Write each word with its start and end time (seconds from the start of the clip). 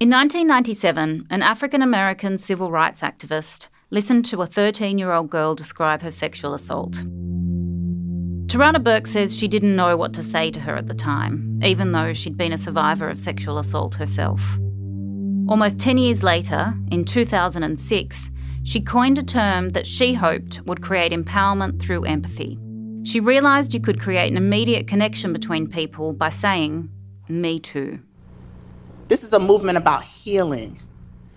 In 0.00 0.10
1997, 0.10 1.28
an 1.30 1.42
African 1.42 1.80
American 1.80 2.36
civil 2.36 2.72
rights 2.72 3.00
activist 3.00 3.68
listened 3.90 4.24
to 4.24 4.42
a 4.42 4.46
13 4.46 4.98
year 4.98 5.12
old 5.12 5.30
girl 5.30 5.54
describe 5.54 6.02
her 6.02 6.10
sexual 6.10 6.52
assault. 6.52 6.94
Tarana 8.48 8.82
Burke 8.82 9.06
says 9.06 9.36
she 9.36 9.46
didn't 9.46 9.76
know 9.76 9.96
what 9.96 10.12
to 10.14 10.24
say 10.24 10.50
to 10.50 10.58
her 10.58 10.74
at 10.74 10.88
the 10.88 10.94
time, 10.94 11.60
even 11.62 11.92
though 11.92 12.12
she'd 12.12 12.36
been 12.36 12.52
a 12.52 12.58
survivor 12.58 13.08
of 13.08 13.20
sexual 13.20 13.56
assault 13.56 13.94
herself. 13.94 14.58
Almost 15.48 15.78
10 15.78 15.98
years 15.98 16.24
later, 16.24 16.74
in 16.90 17.04
2006, 17.04 18.30
she 18.64 18.80
coined 18.80 19.18
a 19.18 19.22
term 19.22 19.70
that 19.70 19.86
she 19.86 20.14
hoped 20.14 20.60
would 20.66 20.82
create 20.82 21.12
empowerment 21.12 21.80
through 21.80 22.04
empathy. 22.04 22.58
She 23.04 23.20
realised 23.20 23.72
you 23.72 23.80
could 23.80 24.00
create 24.00 24.32
an 24.32 24.36
immediate 24.36 24.88
connection 24.88 25.32
between 25.32 25.68
people 25.68 26.12
by 26.12 26.30
saying, 26.30 26.88
Me 27.28 27.60
too. 27.60 28.00
This 29.06 29.22
is 29.22 29.34
a 29.34 29.38
movement 29.38 29.76
about 29.76 30.02
healing. 30.02 30.80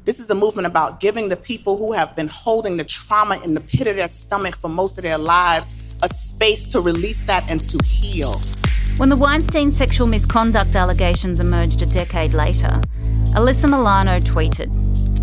This 0.06 0.22
is 0.22 0.30
a 0.30 0.36
movement 0.36 0.68
about 0.68 1.02
giving 1.02 1.28
the 1.28 1.36
people 1.36 1.78
who 1.78 1.92
have 1.92 2.16
been 2.16 2.30
holding 2.30 2.78
the 2.78 2.86
trauma 2.86 3.42
in 3.44 3.56
the 3.56 3.60
pit 3.60 3.88
of 3.88 3.98
their 3.98 4.08
stomach 4.08 4.56
for 4.56 4.70
most 4.70 4.98
of 4.98 5.04
their 5.04 5.18
lives 5.18 5.70
a 6.02 6.08
space 6.08 6.66
to 6.72 6.80
release 6.80 7.24
that 7.24 7.50
and 7.52 7.60
to 7.60 7.78
heal. 7.84 8.40
When 8.96 9.10
the 9.10 9.18
Weinstein 9.18 9.72
sexual 9.74 10.08
misconduct 10.08 10.76
allegations 10.76 11.42
emerged 11.42 11.82
a 11.82 11.86
decade 11.86 12.34
later, 12.34 12.72
Alyssa 13.36 13.70
Milano 13.70 14.20
tweeted 14.22 14.72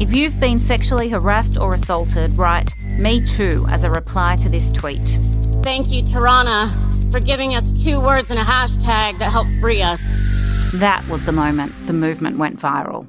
If 0.03 0.13
you've 0.13 0.39
been 0.39 0.59
sexually 0.59 1.09
harassed 1.09 1.57
or 1.57 1.75
assaulted, 1.75 2.37
write 2.37 2.75
Me 2.99 3.25
Too 3.25 3.67
as 3.71 3.85
a 3.85 3.91
reply 3.91 4.37
to 4.37 4.51
this 4.51 4.71
tweet. 4.71 5.19
Thank 5.63 5.91
you, 5.91 6.03
Tarana, 6.03 6.71
for 7.11 7.21
giving 7.21 7.55
us 7.55 7.73
two 7.73 8.01
words 8.01 8.31
and 8.31 8.39
a 8.39 8.43
hashtag 8.43 9.19
that 9.19 9.33
helped 9.33 9.51
free 9.63 9.81
us. 9.81 10.03
That 10.81 11.07
was 11.09 11.25
the 11.25 11.31
moment 11.31 11.73
the 11.87 11.93
movement 11.93 12.37
went 12.37 12.59
viral. 12.59 13.07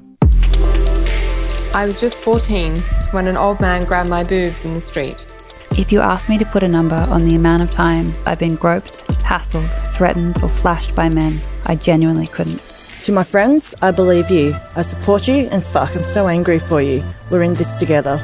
I 1.74 1.84
was 1.84 2.00
just 2.00 2.16
14 2.18 2.76
when 3.10 3.26
an 3.26 3.36
old 3.36 3.58
man 3.58 3.84
grabbed 3.84 4.08
my 4.08 4.22
boobs 4.22 4.64
in 4.64 4.74
the 4.74 4.80
street. 4.80 5.26
If 5.72 5.90
you 5.90 6.00
asked 6.00 6.28
me 6.28 6.38
to 6.38 6.44
put 6.44 6.62
a 6.62 6.68
number 6.68 6.94
on 7.10 7.24
the 7.24 7.34
amount 7.34 7.64
of 7.64 7.70
times 7.70 8.22
I've 8.24 8.38
been 8.38 8.54
groped, 8.54 9.04
hassled, 9.08 9.68
threatened, 9.96 10.40
or 10.44 10.48
flashed 10.48 10.94
by 10.94 11.08
men, 11.08 11.40
I 11.64 11.74
genuinely 11.74 12.28
couldn't. 12.28 12.60
To 13.02 13.10
my 13.10 13.24
friends, 13.24 13.74
I 13.82 13.90
believe 13.90 14.30
you. 14.30 14.54
I 14.76 14.82
support 14.82 15.26
you, 15.26 15.48
and 15.50 15.64
fuck, 15.64 15.96
I'm 15.96 16.04
so 16.04 16.28
angry 16.28 16.60
for 16.60 16.80
you. 16.80 17.02
We're 17.30 17.42
in 17.42 17.54
this 17.54 17.74
together. 17.74 18.18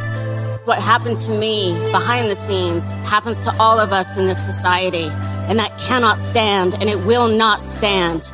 What 0.67 0.79
happened 0.79 1.17
to 1.19 1.31
me 1.33 1.73
behind 1.91 2.31
the 2.31 2.37
scenes 2.37 2.85
happens 3.03 3.43
to 3.43 3.53
all 3.59 3.81
of 3.81 3.93
us 3.93 4.17
in 4.17 4.29
this 4.29 4.41
society, 4.41 5.09
and 5.49 5.59
that 5.59 5.77
cannot 5.79 6.21
stand, 6.21 6.75
and 6.75 6.89
it 6.89 7.05
will 7.05 7.27
not 7.27 7.61
stand. 7.65 8.33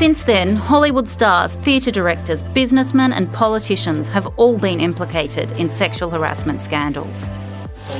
Since 0.00 0.22
then, 0.22 0.56
Hollywood 0.56 1.10
stars, 1.10 1.52
theatre 1.56 1.90
directors, 1.90 2.42
businessmen, 2.54 3.12
and 3.12 3.30
politicians 3.34 4.08
have 4.08 4.26
all 4.38 4.56
been 4.56 4.80
implicated 4.80 5.52
in 5.60 5.68
sexual 5.68 6.08
harassment 6.08 6.62
scandals. 6.62 7.28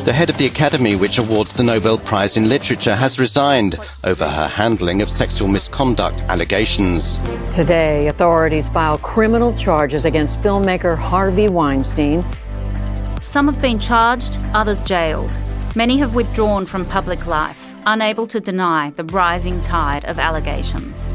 The 0.07 0.15
head 0.15 0.31
of 0.31 0.39
the 0.39 0.47
Academy, 0.47 0.97
which 0.97 1.19
awards 1.19 1.53
the 1.53 1.63
Nobel 1.63 1.99
Prize 1.99 2.39
in 2.39 2.49
Literature, 2.49 2.97
has 2.97 3.19
resigned 3.19 3.79
over 4.03 4.27
her 4.27 4.49
handling 4.49 5.03
of 5.03 5.11
sexual 5.11 5.47
misconduct 5.47 6.19
allegations. 6.31 7.19
Today, 7.55 8.09
authorities 8.09 8.67
file 8.67 8.97
criminal 8.97 9.55
charges 9.57 10.07
against 10.07 10.41
filmmaker 10.41 10.97
Harvey 10.97 11.51
Weinstein. 11.51 12.25
Some 13.21 13.47
have 13.47 13.61
been 13.61 13.79
charged, 13.79 14.39
others 14.55 14.81
jailed. 14.81 15.37
Many 15.77 15.99
have 15.99 16.15
withdrawn 16.15 16.65
from 16.65 16.87
public 16.87 17.27
life, 17.27 17.75
unable 17.85 18.27
to 18.29 18.41
deny 18.41 18.89
the 18.89 19.05
rising 19.05 19.61
tide 19.61 20.07
of 20.07 20.19
allegations 20.19 21.13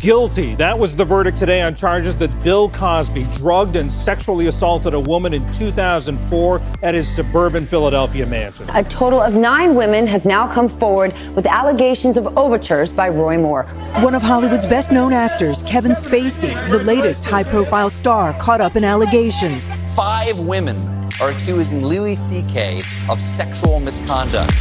guilty. 0.00 0.54
That 0.54 0.78
was 0.78 0.96
the 0.96 1.04
verdict 1.04 1.38
today 1.38 1.62
on 1.62 1.74
charges 1.74 2.16
that 2.16 2.30
Bill 2.42 2.68
Cosby 2.70 3.26
drugged 3.34 3.76
and 3.76 3.90
sexually 3.90 4.46
assaulted 4.46 4.94
a 4.94 5.00
woman 5.00 5.34
in 5.34 5.46
2004 5.54 6.62
at 6.82 6.94
his 6.94 7.08
suburban 7.14 7.66
Philadelphia 7.66 8.26
mansion. 8.26 8.66
A 8.74 8.84
total 8.84 9.20
of 9.20 9.34
nine 9.34 9.74
women 9.74 10.06
have 10.06 10.24
now 10.24 10.46
come 10.52 10.68
forward 10.68 11.12
with 11.34 11.46
allegations 11.46 12.16
of 12.16 12.36
overtures 12.36 12.92
by 12.92 13.08
Roy 13.08 13.38
Moore. 13.38 13.64
One 14.02 14.14
of 14.14 14.22
Hollywood's 14.22 14.66
best 14.66 14.92
known 14.92 15.12
actors, 15.12 15.62
Kevin 15.62 15.92
Spacey, 15.92 16.54
the 16.70 16.82
latest 16.82 17.24
high 17.24 17.44
profile 17.44 17.90
star 17.90 18.32
caught 18.40 18.60
up 18.60 18.76
in 18.76 18.84
allegations. 18.84 19.66
Five 19.94 20.38
women 20.40 20.76
are 21.20 21.30
accusing 21.30 21.84
Louis 21.84 22.16
C.K. 22.16 22.82
of 23.08 23.20
sexual 23.20 23.80
misconduct. 23.80 24.52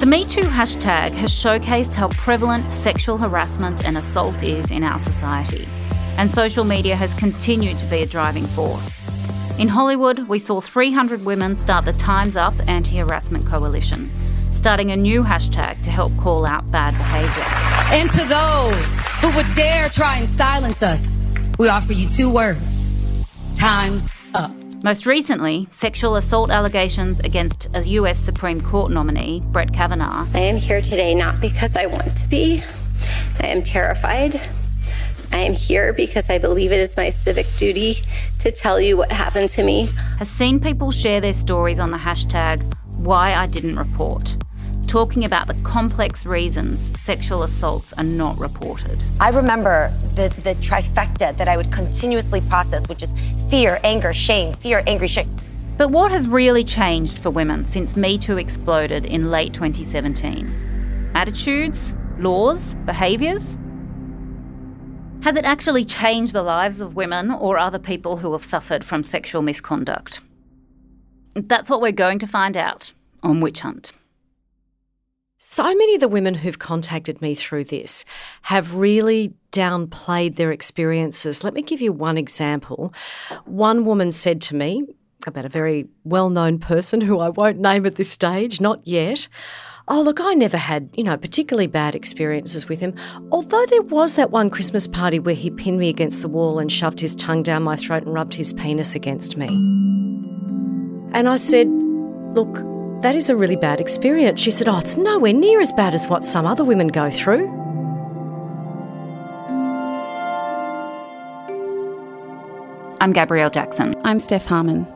The 0.00 0.06
MeToo 0.06 0.44
hashtag 0.44 1.12
has 1.12 1.30
showcased 1.30 1.92
how 1.92 2.08
prevalent 2.08 2.72
sexual 2.72 3.18
harassment 3.18 3.84
and 3.84 3.98
assault 3.98 4.42
is 4.42 4.70
in 4.70 4.82
our 4.82 4.98
society, 4.98 5.68
and 6.16 6.32
social 6.34 6.64
media 6.64 6.96
has 6.96 7.12
continued 7.18 7.78
to 7.80 7.84
be 7.84 7.98
a 7.98 8.06
driving 8.06 8.46
force. 8.46 9.58
In 9.58 9.68
Hollywood, 9.68 10.20
we 10.20 10.38
saw 10.38 10.62
300 10.62 11.22
women 11.26 11.54
start 11.54 11.84
the 11.84 11.92
Time's 11.92 12.34
Up 12.34 12.54
Anti 12.66 12.96
Harassment 12.96 13.44
Coalition, 13.44 14.10
starting 14.54 14.90
a 14.90 14.96
new 14.96 15.22
hashtag 15.22 15.82
to 15.84 15.90
help 15.90 16.16
call 16.16 16.46
out 16.46 16.72
bad 16.72 16.92
behaviour. 16.96 17.44
And 17.94 18.10
to 18.12 18.24
those 18.24 19.04
who 19.20 19.36
would 19.36 19.54
dare 19.54 19.90
try 19.90 20.16
and 20.16 20.26
silence 20.26 20.82
us, 20.82 21.18
we 21.58 21.68
offer 21.68 21.92
you 21.92 22.08
two 22.08 22.30
words 22.30 22.88
Time's. 23.58 24.19
Most 24.82 25.04
recently, 25.04 25.68
sexual 25.70 26.16
assault 26.16 26.48
allegations 26.48 27.20
against 27.20 27.68
a 27.74 27.82
US 27.82 28.18
Supreme 28.18 28.62
Court 28.62 28.90
nominee, 28.90 29.42
Brett 29.44 29.74
Kavanaugh. 29.74 30.26
I 30.32 30.38
am 30.38 30.56
here 30.56 30.80
today 30.80 31.14
not 31.14 31.38
because 31.38 31.76
I 31.76 31.84
want 31.84 32.16
to 32.16 32.28
be, 32.28 32.64
I 33.40 33.48
am 33.48 33.62
terrified. 33.62 34.40
I 35.32 35.40
am 35.40 35.52
here 35.52 35.92
because 35.92 36.30
I 36.30 36.38
believe 36.38 36.72
it 36.72 36.80
is 36.80 36.96
my 36.96 37.10
civic 37.10 37.46
duty 37.58 37.96
to 38.38 38.50
tell 38.50 38.80
you 38.80 38.96
what 38.96 39.12
happened 39.12 39.50
to 39.50 39.62
me. 39.62 39.90
Has 40.18 40.30
seen 40.30 40.58
people 40.58 40.90
share 40.90 41.20
their 41.20 41.34
stories 41.34 41.78
on 41.78 41.90
the 41.90 41.98
hashtag 41.98 42.62
why 42.96 43.34
I 43.34 43.48
didn't 43.48 43.76
report 43.76 44.38
talking 44.90 45.24
about 45.24 45.46
the 45.46 45.54
complex 45.62 46.26
reasons 46.26 46.90
sexual 47.00 47.44
assaults 47.44 47.92
are 47.92 48.02
not 48.02 48.36
reported. 48.38 49.04
I 49.20 49.28
remember 49.28 49.88
the, 50.16 50.30
the 50.42 50.56
trifecta 50.56 51.36
that 51.36 51.46
I 51.46 51.56
would 51.56 51.70
continuously 51.70 52.40
process, 52.40 52.88
which 52.88 53.04
is 53.04 53.14
fear, 53.48 53.78
anger, 53.84 54.12
shame, 54.12 54.52
fear, 54.52 54.82
anger, 54.88 55.06
shame. 55.06 55.30
But 55.78 55.92
what 55.92 56.10
has 56.10 56.26
really 56.26 56.64
changed 56.64 57.20
for 57.20 57.30
women 57.30 57.66
since 57.66 57.96
Me 57.96 58.18
Too 58.18 58.36
exploded 58.36 59.06
in 59.06 59.30
late 59.30 59.54
2017? 59.54 61.12
Attitudes, 61.14 61.94
laws, 62.18 62.74
behaviours? 62.84 63.56
Has 65.22 65.36
it 65.36 65.44
actually 65.44 65.84
changed 65.84 66.32
the 66.32 66.42
lives 66.42 66.80
of 66.80 66.96
women 66.96 67.30
or 67.30 67.58
other 67.58 67.78
people 67.78 68.16
who 68.16 68.32
have 68.32 68.44
suffered 68.44 68.84
from 68.84 69.04
sexual 69.04 69.42
misconduct? 69.42 70.20
That's 71.36 71.70
what 71.70 71.80
we're 71.80 71.92
going 71.92 72.18
to 72.18 72.26
find 72.26 72.56
out 72.56 72.92
on 73.22 73.40
Witch 73.40 73.60
Hunt. 73.60 73.92
So 75.42 75.64
many 75.64 75.94
of 75.94 76.00
the 76.00 76.08
women 76.08 76.34
who've 76.34 76.58
contacted 76.58 77.22
me 77.22 77.34
through 77.34 77.64
this 77.64 78.04
have 78.42 78.74
really 78.74 79.32
downplayed 79.52 80.36
their 80.36 80.52
experiences. 80.52 81.42
Let 81.42 81.54
me 81.54 81.62
give 81.62 81.80
you 81.80 81.94
one 81.94 82.18
example. 82.18 82.92
One 83.46 83.86
woman 83.86 84.12
said 84.12 84.42
to 84.42 84.54
me 84.54 84.84
about 85.26 85.46
a 85.46 85.48
very 85.48 85.88
well 86.04 86.28
known 86.28 86.58
person 86.58 87.00
who 87.00 87.20
I 87.20 87.30
won't 87.30 87.58
name 87.58 87.86
at 87.86 87.94
this 87.94 88.10
stage, 88.10 88.60
not 88.60 88.86
yet. 88.86 89.28
Oh, 89.88 90.02
look, 90.02 90.20
I 90.20 90.34
never 90.34 90.58
had, 90.58 90.90
you 90.92 91.04
know, 91.04 91.16
particularly 91.16 91.68
bad 91.68 91.94
experiences 91.94 92.68
with 92.68 92.80
him. 92.80 92.94
Although 93.32 93.64
there 93.64 93.80
was 93.80 94.16
that 94.16 94.30
one 94.30 94.50
Christmas 94.50 94.86
party 94.86 95.18
where 95.18 95.34
he 95.34 95.50
pinned 95.50 95.78
me 95.78 95.88
against 95.88 96.20
the 96.20 96.28
wall 96.28 96.58
and 96.58 96.70
shoved 96.70 97.00
his 97.00 97.16
tongue 97.16 97.42
down 97.42 97.62
my 97.62 97.76
throat 97.76 98.02
and 98.02 98.12
rubbed 98.12 98.34
his 98.34 98.52
penis 98.52 98.94
against 98.94 99.38
me. 99.38 99.46
And 101.14 101.26
I 101.26 101.36
said, 101.36 101.66
Look, 102.34 102.69
that 103.02 103.14
is 103.14 103.30
a 103.30 103.36
really 103.36 103.56
bad 103.56 103.80
experience. 103.80 104.40
She 104.40 104.50
said, 104.50 104.68
Oh, 104.68 104.78
it's 104.78 104.96
nowhere 104.96 105.32
near 105.32 105.60
as 105.60 105.72
bad 105.72 105.94
as 105.94 106.06
what 106.06 106.24
some 106.24 106.46
other 106.46 106.64
women 106.64 106.88
go 106.88 107.10
through. 107.10 107.48
I'm 113.00 113.12
Gabrielle 113.12 113.48
Jackson. 113.50 113.94
I'm 114.04 114.20
Steph 114.20 114.44
Harmon. 114.44 114.86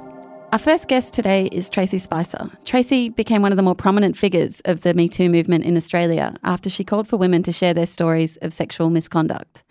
Our 0.52 0.58
first 0.58 0.86
guest 0.86 1.14
today 1.14 1.46
is 1.46 1.70
Tracey 1.70 1.98
Spicer. 1.98 2.50
Tracey 2.64 3.08
became 3.08 3.40
one 3.40 3.50
of 3.50 3.56
the 3.56 3.62
more 3.62 3.74
prominent 3.74 4.16
figures 4.16 4.60
of 4.66 4.82
the 4.82 4.92
Me 4.92 5.08
Too 5.08 5.30
movement 5.30 5.64
in 5.64 5.76
Australia 5.76 6.36
after 6.44 6.68
she 6.68 6.84
called 6.84 7.08
for 7.08 7.16
women 7.16 7.42
to 7.44 7.52
share 7.52 7.74
their 7.74 7.86
stories 7.86 8.36
of 8.36 8.52
sexual 8.52 8.90
misconduct. 8.90 9.64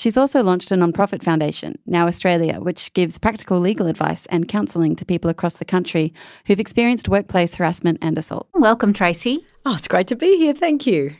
She's 0.00 0.16
also 0.16 0.42
launched 0.42 0.70
a 0.70 0.76
non-profit 0.76 1.22
foundation, 1.22 1.78
Now 1.84 2.06
Australia, 2.06 2.58
which 2.58 2.90
gives 2.94 3.18
practical 3.18 3.60
legal 3.60 3.86
advice 3.86 4.24
and 4.30 4.48
counselling 4.48 4.96
to 4.96 5.04
people 5.04 5.28
across 5.28 5.56
the 5.56 5.66
country 5.66 6.14
who've 6.46 6.58
experienced 6.58 7.10
workplace 7.10 7.56
harassment 7.56 7.98
and 8.00 8.16
assault. 8.16 8.48
Welcome, 8.54 8.94
Tracey. 8.94 9.44
Oh, 9.66 9.74
it's 9.74 9.88
great 9.88 10.06
to 10.06 10.16
be 10.16 10.38
here. 10.38 10.54
Thank 10.54 10.86
you. 10.86 11.16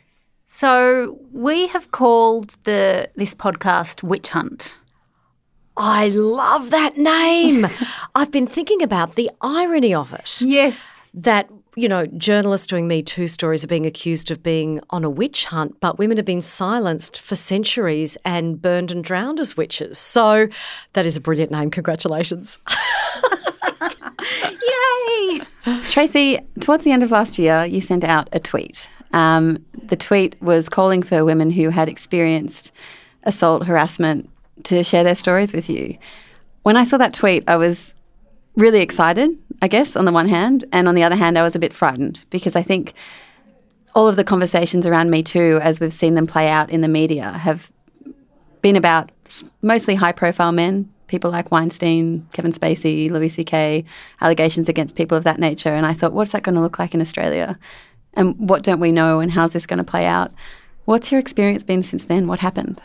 So, 0.47 1.19
we 1.31 1.67
have 1.67 1.91
called 1.91 2.55
the 2.63 3.07
this 3.15 3.35
podcast 3.35 4.01
Witch 4.01 4.29
Hunt. 4.29 4.75
I 5.77 6.09
love 6.09 6.71
that 6.71 6.97
name. 6.97 7.67
I've 8.15 8.31
been 8.31 8.47
thinking 8.47 8.81
about 8.81 9.13
the 9.13 9.29
irony 9.41 9.93
of 9.93 10.11
it. 10.11 10.41
Yes. 10.41 10.75
That, 11.13 11.51
you 11.75 11.87
know, 11.87 12.05
journalists 12.05 12.67
doing 12.67 12.87
Me 12.87 13.01
Too 13.01 13.27
stories 13.27 13.63
are 13.63 13.67
being 13.67 13.85
accused 13.85 14.29
of 14.29 14.43
being 14.43 14.81
on 14.89 15.05
a 15.05 15.09
witch 15.09 15.45
hunt, 15.45 15.79
but 15.79 15.97
women 15.97 16.17
have 16.17 16.25
been 16.25 16.41
silenced 16.41 17.19
for 17.19 17.35
centuries 17.35 18.17
and 18.25 18.61
burned 18.61 18.91
and 18.91 19.03
drowned 19.03 19.39
as 19.39 19.55
witches. 19.55 19.97
So 19.97 20.47
that 20.93 21.05
is 21.05 21.15
a 21.15 21.21
brilliant 21.21 21.51
name. 21.51 21.71
Congratulations. 21.71 22.59
Yay! 24.41 25.41
Tracey, 25.89 26.39
towards 26.59 26.83
the 26.83 26.91
end 26.91 27.03
of 27.03 27.11
last 27.11 27.39
year, 27.39 27.65
you 27.65 27.79
sent 27.79 28.03
out 28.03 28.27
a 28.33 28.39
tweet. 28.39 28.89
Um, 29.13 29.63
the 29.83 29.95
tweet 29.95 30.41
was 30.41 30.67
calling 30.67 31.03
for 31.03 31.23
women 31.23 31.51
who 31.51 31.69
had 31.69 31.87
experienced 31.87 32.71
assault, 33.23 33.65
harassment, 33.65 34.29
to 34.63 34.83
share 34.83 35.03
their 35.03 35.15
stories 35.15 35.53
with 35.53 35.69
you. 35.69 35.97
When 36.63 36.77
I 36.77 36.83
saw 36.83 36.97
that 36.97 37.13
tweet, 37.13 37.43
I 37.47 37.55
was 37.55 37.95
really 38.55 38.81
excited, 38.81 39.37
I 39.61 39.67
guess, 39.67 39.95
on 39.95 40.05
the 40.05 40.11
one 40.11 40.27
hand. 40.27 40.65
And 40.71 40.87
on 40.87 40.95
the 40.95 41.03
other 41.03 41.15
hand, 41.15 41.37
I 41.37 41.43
was 41.43 41.55
a 41.55 41.59
bit 41.59 41.73
frightened 41.73 42.19
because 42.29 42.55
I 42.55 42.63
think 42.63 42.93
all 43.93 44.07
of 44.07 44.15
the 44.15 44.23
conversations 44.23 44.87
around 44.87 45.11
Me 45.11 45.21
Too, 45.21 45.59
as 45.61 45.79
we've 45.79 45.93
seen 45.93 46.15
them 46.15 46.27
play 46.27 46.49
out 46.49 46.69
in 46.69 46.81
the 46.81 46.87
media, 46.87 47.31
have 47.31 47.71
been 48.61 48.75
about 48.75 49.11
mostly 49.61 49.95
high 49.95 50.11
profile 50.11 50.51
men, 50.51 50.91
people 51.07 51.29
like 51.29 51.51
Weinstein, 51.51 52.27
Kevin 52.31 52.53
Spacey, 52.53 53.11
Louis 53.11 53.29
C.K., 53.29 53.83
allegations 54.21 54.69
against 54.69 54.95
people 54.95 55.17
of 55.17 55.25
that 55.25 55.39
nature. 55.39 55.69
And 55.69 55.85
I 55.85 55.93
thought, 55.93 56.13
what's 56.13 56.31
that 56.31 56.43
going 56.43 56.55
to 56.55 56.61
look 56.61 56.79
like 56.79 56.93
in 56.93 57.01
Australia? 57.01 57.59
And 58.13 58.35
what 58.37 58.63
don't 58.63 58.79
we 58.79 58.91
know? 58.91 59.19
And 59.19 59.31
how's 59.31 59.53
this 59.53 59.65
going 59.65 59.77
to 59.77 59.83
play 59.83 60.05
out? 60.05 60.31
What's 60.85 61.11
your 61.11 61.19
experience 61.19 61.63
been 61.63 61.83
since 61.83 62.05
then? 62.05 62.27
What 62.27 62.39
happened? 62.39 62.81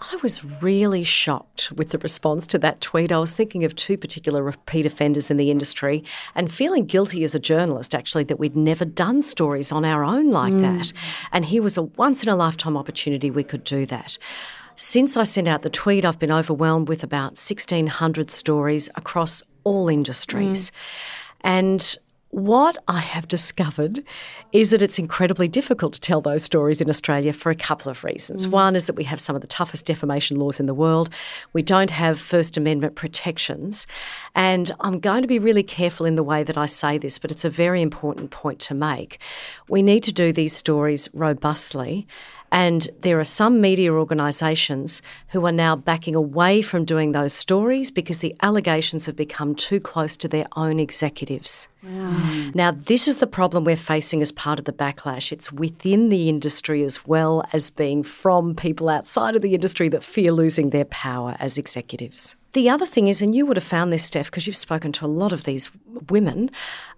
I 0.00 0.16
was 0.22 0.44
really 0.62 1.04
shocked 1.04 1.70
with 1.72 1.90
the 1.90 1.98
response 1.98 2.46
to 2.48 2.58
that 2.58 2.80
tweet. 2.80 3.12
I 3.12 3.18
was 3.18 3.36
thinking 3.36 3.64
of 3.64 3.74
two 3.76 3.98
particular 3.98 4.42
repeat 4.42 4.86
offenders 4.86 5.30
in 5.30 5.36
the 5.36 5.50
industry 5.50 6.04
and 6.34 6.50
feeling 6.50 6.86
guilty 6.86 7.22
as 7.22 7.34
a 7.34 7.38
journalist, 7.38 7.94
actually, 7.94 8.24
that 8.24 8.38
we'd 8.38 8.56
never 8.56 8.84
done 8.84 9.20
stories 9.20 9.70
on 9.70 9.84
our 9.84 10.02
own 10.02 10.30
like 10.30 10.54
mm. 10.54 10.62
that. 10.62 10.92
And 11.32 11.44
here 11.44 11.62
was 11.62 11.76
a 11.76 11.82
once 11.82 12.22
in 12.22 12.28
a 12.30 12.36
lifetime 12.36 12.76
opportunity 12.76 13.30
we 13.30 13.44
could 13.44 13.64
do 13.64 13.84
that. 13.86 14.16
Since 14.76 15.18
I 15.18 15.24
sent 15.24 15.48
out 15.48 15.62
the 15.62 15.70
tweet, 15.70 16.06
I've 16.06 16.18
been 16.18 16.32
overwhelmed 16.32 16.88
with 16.88 17.02
about 17.02 17.32
1,600 17.32 18.30
stories 18.30 18.88
across 18.94 19.42
all 19.64 19.90
industries. 19.90 20.70
Mm. 20.70 20.74
And 21.42 21.96
what 22.30 22.78
I 22.86 23.00
have 23.00 23.26
discovered 23.26 24.04
is 24.52 24.70
that 24.70 24.82
it's 24.82 25.00
incredibly 25.00 25.48
difficult 25.48 25.92
to 25.94 26.00
tell 26.00 26.20
those 26.20 26.44
stories 26.44 26.80
in 26.80 26.88
Australia 26.88 27.32
for 27.32 27.50
a 27.50 27.56
couple 27.56 27.90
of 27.90 28.04
reasons. 28.04 28.46
Mm. 28.46 28.50
One 28.50 28.76
is 28.76 28.86
that 28.86 28.94
we 28.94 29.04
have 29.04 29.20
some 29.20 29.34
of 29.34 29.42
the 29.42 29.48
toughest 29.48 29.84
defamation 29.84 30.38
laws 30.38 30.60
in 30.60 30.66
the 30.66 30.74
world. 30.74 31.10
We 31.52 31.62
don't 31.62 31.90
have 31.90 32.20
First 32.20 32.56
Amendment 32.56 32.94
protections. 32.94 33.88
And 34.36 34.70
I'm 34.80 35.00
going 35.00 35.22
to 35.22 35.28
be 35.28 35.40
really 35.40 35.64
careful 35.64 36.06
in 36.06 36.14
the 36.14 36.22
way 36.22 36.44
that 36.44 36.56
I 36.56 36.66
say 36.66 36.98
this, 36.98 37.18
but 37.18 37.32
it's 37.32 37.44
a 37.44 37.50
very 37.50 37.82
important 37.82 38.30
point 38.30 38.60
to 38.60 38.74
make. 38.74 39.18
We 39.68 39.82
need 39.82 40.04
to 40.04 40.12
do 40.12 40.32
these 40.32 40.54
stories 40.54 41.08
robustly 41.12 42.06
and 42.52 42.88
there 43.00 43.18
are 43.20 43.24
some 43.24 43.60
media 43.60 43.92
organisations 43.92 45.02
who 45.28 45.46
are 45.46 45.52
now 45.52 45.76
backing 45.76 46.14
away 46.14 46.62
from 46.62 46.84
doing 46.84 47.12
those 47.12 47.32
stories 47.32 47.90
because 47.90 48.18
the 48.18 48.34
allegations 48.42 49.06
have 49.06 49.16
become 49.16 49.54
too 49.54 49.80
close 49.80 50.16
to 50.16 50.28
their 50.28 50.46
own 50.56 50.80
executives. 50.80 51.68
Wow. 51.82 52.50
Now, 52.54 52.70
this 52.72 53.08
is 53.08 53.18
the 53.18 53.26
problem 53.26 53.64
we're 53.64 53.76
facing 53.76 54.20
as 54.20 54.32
part 54.32 54.58
of 54.58 54.64
the 54.64 54.72
backlash. 54.72 55.32
It's 55.32 55.52
within 55.52 56.08
the 56.08 56.28
industry 56.28 56.82
as 56.82 57.06
well 57.06 57.44
as 57.52 57.70
being 57.70 58.02
from 58.02 58.54
people 58.54 58.88
outside 58.88 59.36
of 59.36 59.42
the 59.42 59.54
industry 59.54 59.88
that 59.88 60.04
fear 60.04 60.32
losing 60.32 60.70
their 60.70 60.84
power 60.86 61.36
as 61.38 61.56
executives. 61.56 62.36
The 62.52 62.68
other 62.68 62.86
thing 62.86 63.08
is, 63.08 63.22
and 63.22 63.34
you 63.34 63.46
would 63.46 63.56
have 63.56 63.64
found 63.64 63.92
this, 63.92 64.04
Steph, 64.04 64.26
because 64.26 64.46
you've 64.46 64.56
spoken 64.56 64.90
to 64.92 65.06
a 65.06 65.08
lot 65.08 65.32
of 65.32 65.44
these 65.44 65.70
women, 66.08 66.50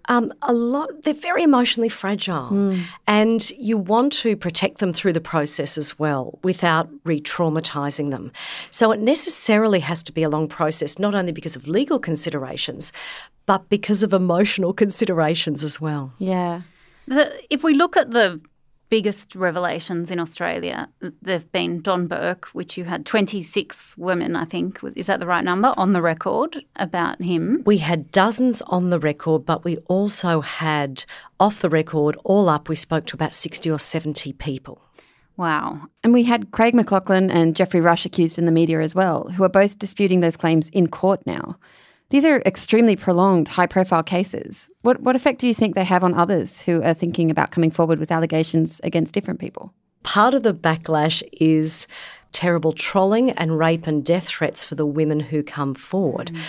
um, 0.09 0.33
a 0.41 0.53
lot 0.53 0.89
they're 1.03 1.13
very 1.13 1.43
emotionally 1.43 1.89
fragile, 1.89 2.49
mm. 2.49 2.83
and 3.07 3.49
you 3.51 3.77
want 3.77 4.13
to 4.13 4.35
protect 4.35 4.79
them 4.79 4.91
through 4.91 5.13
the 5.13 5.21
process 5.21 5.77
as 5.77 5.99
well 5.99 6.39
without 6.43 6.89
re-traumatizing 7.03 8.11
them. 8.11 8.31
So 8.71 8.91
it 8.91 8.99
necessarily 8.99 9.79
has 9.81 10.01
to 10.03 10.11
be 10.11 10.23
a 10.23 10.29
long 10.29 10.47
process, 10.47 10.97
not 10.97 11.13
only 11.13 11.31
because 11.31 11.55
of 11.55 11.67
legal 11.67 11.99
considerations, 11.99 12.91
but 13.45 13.69
because 13.69 14.03
of 14.03 14.13
emotional 14.13 14.73
considerations 14.83 15.63
as 15.63 15.79
well. 15.79 16.13
Yeah. 16.17 16.61
The, 17.07 17.33
if 17.49 17.63
we 17.63 17.73
look 17.73 17.95
at 17.97 18.11
the 18.11 18.41
biggest 18.93 19.33
revelations 19.33 20.11
in 20.11 20.19
Australia. 20.19 20.87
There've 21.19 21.51
been 21.51 21.81
Don 21.81 22.05
Burke, 22.05 22.45
which 22.53 22.77
you 22.77 22.83
had 22.83 23.07
26 23.07 23.97
women, 23.97 24.35
I 24.35 24.45
think, 24.45 24.81
is 24.95 25.07
that 25.07 25.19
the 25.19 25.25
right 25.25 25.43
number, 25.43 25.73
on 25.77 25.93
the 25.93 26.01
record 26.03 26.63
about 26.75 27.19
him? 27.19 27.63
We 27.65 27.79
had 27.79 28.11
dozens 28.11 28.61
on 28.61 28.91
the 28.91 28.99
record, 28.99 29.47
but 29.47 29.63
we 29.63 29.77
also 29.87 30.41
had 30.41 31.05
off 31.39 31.61
the 31.61 31.71
record, 31.71 32.15
all 32.23 32.49
up, 32.49 32.69
we 32.69 32.75
spoke 32.75 33.07
to 33.07 33.15
about 33.15 33.33
60 33.33 33.71
or 33.71 33.79
70 33.79 34.31
people. 34.33 34.79
Wow. 35.37 35.87
And 36.03 36.13
we 36.13 36.21
had 36.21 36.51
Craig 36.51 36.75
McLachlan 36.75 37.33
and 37.33 37.55
Geoffrey 37.55 37.81
Rush 37.81 38.05
accused 38.05 38.37
in 38.37 38.45
the 38.45 38.51
media 38.51 38.79
as 38.79 38.93
well, 38.93 39.23
who 39.29 39.43
are 39.43 39.49
both 39.49 39.79
disputing 39.79 40.19
those 40.19 40.37
claims 40.37 40.69
in 40.69 40.87
court 40.87 41.25
now. 41.25 41.57
These 42.13 42.25
are 42.25 42.43
extremely 42.45 42.95
prolonged, 42.95 43.47
high 43.47 43.65
profile 43.65 44.03
cases. 44.03 44.69
What, 44.83 45.01
what 45.01 45.15
effect 45.15 45.39
do 45.39 45.47
you 45.47 45.53
think 45.55 45.73
they 45.73 45.83
have 45.83 46.03
on 46.03 46.13
others 46.13 46.61
who 46.61 46.83
are 46.83 46.93
thinking 46.93 47.31
about 47.31 47.49
coming 47.49 47.71
forward 47.71 47.97
with 47.97 48.11
allegations 48.11 48.79
against 48.83 49.15
different 49.15 49.39
people? 49.39 49.73
Part 50.03 50.35
of 50.35 50.43
the 50.43 50.53
backlash 50.53 51.23
is 51.31 51.87
terrible 52.31 52.71
trolling 52.71 53.31
and 53.31 53.57
rape 53.57 53.87
and 53.87 54.05
death 54.05 54.27
threats 54.27 54.63
for 54.63 54.75
the 54.75 54.85
women 54.85 55.21
who 55.21 55.41
come 55.41 55.73
forward. 55.73 56.27
Mm. 56.31 56.39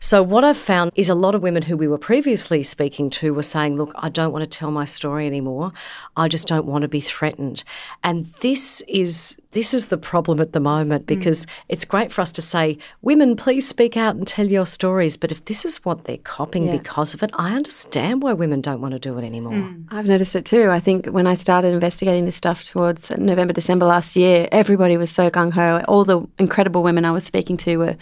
So, 0.00 0.22
what 0.22 0.44
I've 0.44 0.58
found 0.58 0.92
is 0.94 1.08
a 1.08 1.14
lot 1.14 1.34
of 1.34 1.42
women 1.42 1.62
who 1.62 1.76
we 1.76 1.88
were 1.88 1.98
previously 1.98 2.62
speaking 2.62 3.10
to 3.10 3.34
were 3.34 3.42
saying, 3.42 3.76
Look, 3.76 3.92
I 3.96 4.08
don't 4.08 4.32
want 4.32 4.44
to 4.44 4.50
tell 4.50 4.70
my 4.70 4.84
story 4.84 5.26
anymore. 5.26 5.72
I 6.16 6.28
just 6.28 6.48
don't 6.48 6.66
want 6.66 6.82
to 6.82 6.88
be 6.88 7.00
threatened. 7.00 7.64
And 8.02 8.32
this 8.40 8.82
is 8.88 9.36
this 9.52 9.72
is 9.72 9.88
the 9.88 9.96
problem 9.96 10.40
at 10.40 10.52
the 10.52 10.60
moment 10.60 11.04
mm. 11.04 11.06
because 11.06 11.46
mm. 11.46 11.50
it's 11.68 11.84
great 11.84 12.12
for 12.12 12.20
us 12.20 12.32
to 12.32 12.42
say, 12.42 12.78
women, 13.00 13.34
please 13.34 13.66
speak 13.66 13.96
out 13.96 14.14
and 14.14 14.26
tell 14.26 14.46
your 14.46 14.66
stories. 14.66 15.16
But 15.16 15.32
if 15.32 15.44
this 15.46 15.64
is 15.64 15.84
what 15.84 16.04
they're 16.04 16.18
copying 16.18 16.66
yeah. 16.66 16.76
because 16.76 17.14
of 17.14 17.22
it, 17.22 17.30
I 17.34 17.54
understand 17.54 18.22
why 18.22 18.34
women 18.34 18.60
don't 18.60 18.80
want 18.80 18.92
to 18.92 18.98
do 18.98 19.16
it 19.18 19.24
anymore. 19.24 19.54
Mm. 19.54 19.86
I've 19.90 20.06
noticed 20.06 20.36
it 20.36 20.44
too. 20.44 20.70
I 20.70 20.80
think 20.80 21.06
when 21.06 21.26
I 21.26 21.34
started 21.34 21.72
investigating 21.72 22.26
this 22.26 22.36
stuff 22.36 22.64
towards 22.64 23.10
November, 23.10 23.52
December 23.52 23.86
last 23.86 24.16
year, 24.16 24.48
everybody 24.52 24.96
was 24.96 25.10
so 25.10 25.30
gung 25.30 25.52
ho. 25.52 25.82
All 25.88 26.04
the 26.04 26.26
incredible 26.38 26.82
women 26.82 27.04
I 27.04 27.10
was 27.10 27.24
speaking 27.24 27.56
to 27.58 27.78
were 27.78 27.96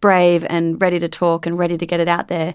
brave 0.00 0.44
and 0.48 0.80
ready 0.80 0.98
to 0.98 1.08
talk 1.08 1.46
and 1.46 1.58
ready 1.58 1.78
to 1.78 1.86
get 1.86 2.00
it 2.00 2.08
out 2.08 2.28
there. 2.28 2.54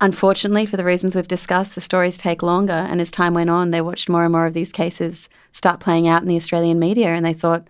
Unfortunately, 0.00 0.66
for 0.66 0.76
the 0.76 0.84
reasons 0.84 1.14
we've 1.14 1.28
discussed, 1.28 1.74
the 1.74 1.80
stories 1.80 2.18
take 2.18 2.42
longer. 2.42 2.72
And 2.72 3.00
as 3.00 3.10
time 3.10 3.34
went 3.34 3.50
on, 3.50 3.70
they 3.70 3.80
watched 3.80 4.08
more 4.08 4.24
and 4.24 4.32
more 4.32 4.46
of 4.46 4.54
these 4.54 4.72
cases 4.72 5.28
start 5.52 5.80
playing 5.80 6.08
out 6.08 6.22
in 6.22 6.28
the 6.28 6.36
Australian 6.36 6.78
media, 6.78 7.08
and 7.14 7.24
they 7.24 7.32
thought, 7.32 7.68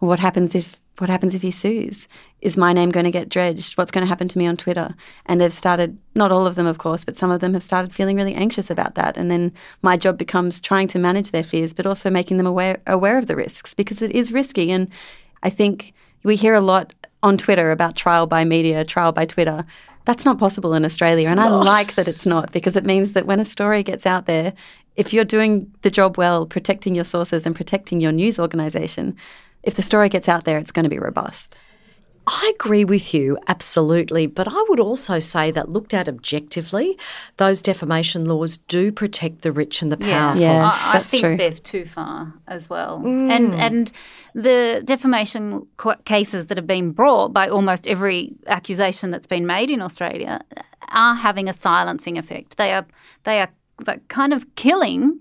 well, 0.00 0.08
what 0.08 0.20
happens 0.20 0.54
if 0.54 0.76
what 0.98 1.10
happens 1.10 1.34
if 1.34 1.42
he 1.42 1.50
sues? 1.50 2.06
Is 2.40 2.56
my 2.56 2.72
name 2.72 2.90
going 2.90 3.04
to 3.04 3.10
get 3.10 3.28
dredged? 3.28 3.76
What's 3.76 3.90
going 3.90 4.04
to 4.04 4.08
happen 4.08 4.28
to 4.28 4.38
me 4.38 4.46
on 4.46 4.56
Twitter? 4.56 4.94
And 5.26 5.40
they've 5.40 5.52
started, 5.52 5.98
not 6.14 6.30
all 6.30 6.46
of 6.46 6.54
them, 6.54 6.68
of 6.68 6.78
course, 6.78 7.04
but 7.04 7.16
some 7.16 7.32
of 7.32 7.40
them 7.40 7.54
have 7.54 7.64
started 7.64 7.92
feeling 7.92 8.16
really 8.16 8.34
anxious 8.34 8.70
about 8.70 8.94
that. 8.94 9.16
And 9.16 9.28
then 9.28 9.52
my 9.82 9.96
job 9.96 10.18
becomes 10.18 10.60
trying 10.60 10.86
to 10.88 11.00
manage 11.00 11.32
their 11.32 11.42
fears, 11.42 11.72
but 11.72 11.86
also 11.86 12.10
making 12.10 12.36
them 12.36 12.46
aware 12.46 12.80
aware 12.86 13.18
of 13.18 13.26
the 13.26 13.34
risks 13.34 13.74
because 13.74 14.02
it 14.02 14.12
is 14.12 14.32
risky. 14.32 14.70
And 14.70 14.88
I 15.42 15.50
think 15.50 15.94
we 16.22 16.36
hear 16.36 16.54
a 16.54 16.60
lot 16.60 16.94
on 17.24 17.36
Twitter 17.38 17.72
about 17.72 17.96
trial 17.96 18.26
by 18.26 18.44
media, 18.44 18.84
trial 18.84 19.12
by 19.12 19.26
Twitter. 19.26 19.64
That's 20.04 20.24
not 20.24 20.38
possible 20.38 20.74
in 20.74 20.84
Australia. 20.84 21.22
It's 21.22 21.30
and 21.30 21.40
not. 21.40 21.50
I 21.50 21.56
like 21.56 21.94
that 21.94 22.06
it's 22.06 22.26
not 22.26 22.52
because 22.52 22.76
it 22.76 22.84
means 22.84 23.12
that 23.12 23.26
when 23.26 23.40
a 23.40 23.44
story 23.44 23.82
gets 23.82 24.06
out 24.06 24.26
there, 24.26 24.52
If 24.96 25.12
you're 25.12 25.24
doing 25.24 25.72
the 25.82 25.90
job 25.90 26.16
well, 26.16 26.46
protecting 26.46 26.94
your 26.94 27.04
sources 27.04 27.46
and 27.46 27.56
protecting 27.56 28.00
your 28.00 28.12
news 28.12 28.38
organisation, 28.38 29.16
if 29.62 29.74
the 29.74 29.82
story 29.82 30.08
gets 30.08 30.28
out 30.28 30.44
there, 30.44 30.58
it's 30.58 30.70
going 30.70 30.84
to 30.84 30.90
be 30.90 31.00
robust. 31.00 31.56
I 32.26 32.52
agree 32.54 32.84
with 32.84 33.12
you, 33.12 33.36
absolutely. 33.48 34.26
But 34.26 34.48
I 34.48 34.64
would 34.68 34.80
also 34.80 35.18
say 35.18 35.50
that 35.50 35.68
looked 35.68 35.92
at 35.92 36.08
objectively, 36.08 36.98
those 37.36 37.60
defamation 37.60 38.24
laws 38.24 38.56
do 38.56 38.90
protect 38.92 39.42
the 39.42 39.52
rich 39.52 39.82
and 39.82 39.92
the 39.92 39.96
powerful. 39.96 40.42
Yeah, 40.42 40.64
I, 40.64 40.90
I 40.90 40.92
that's 40.94 41.10
think 41.10 41.24
true. 41.24 41.36
they're 41.36 41.52
too 41.52 41.84
far 41.84 42.32
as 42.46 42.70
well. 42.70 43.00
Mm. 43.00 43.30
And 43.30 43.54
and 43.54 43.92
the 44.34 44.82
defamation 44.84 45.66
qu- 45.76 45.96
cases 46.04 46.46
that 46.46 46.56
have 46.56 46.66
been 46.66 46.92
brought 46.92 47.32
by 47.32 47.48
almost 47.48 47.86
every 47.86 48.32
accusation 48.46 49.10
that's 49.10 49.26
been 49.26 49.46
made 49.46 49.70
in 49.70 49.82
Australia 49.82 50.40
are 50.88 51.14
having 51.14 51.48
a 51.48 51.52
silencing 51.52 52.16
effect. 52.16 52.56
They 52.56 52.72
are 52.72 52.86
they 53.24 53.40
are 53.40 53.50
like 53.86 54.06
kind 54.08 54.32
of 54.32 54.54
killing 54.54 55.20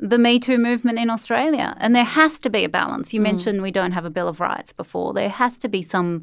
the 0.00 0.18
Me 0.18 0.38
Too 0.38 0.58
movement 0.58 0.98
in 0.98 1.10
Australia. 1.10 1.76
And 1.78 1.94
there 1.94 2.04
has 2.04 2.38
to 2.40 2.50
be 2.50 2.64
a 2.64 2.68
balance. 2.68 3.12
You 3.12 3.20
Mm. 3.20 3.24
mentioned 3.24 3.62
we 3.62 3.70
don't 3.70 3.92
have 3.92 4.04
a 4.04 4.10
Bill 4.10 4.28
of 4.28 4.40
Rights 4.40 4.72
before. 4.72 5.12
There 5.12 5.28
has 5.28 5.58
to 5.58 5.68
be 5.68 5.82
some, 5.82 6.22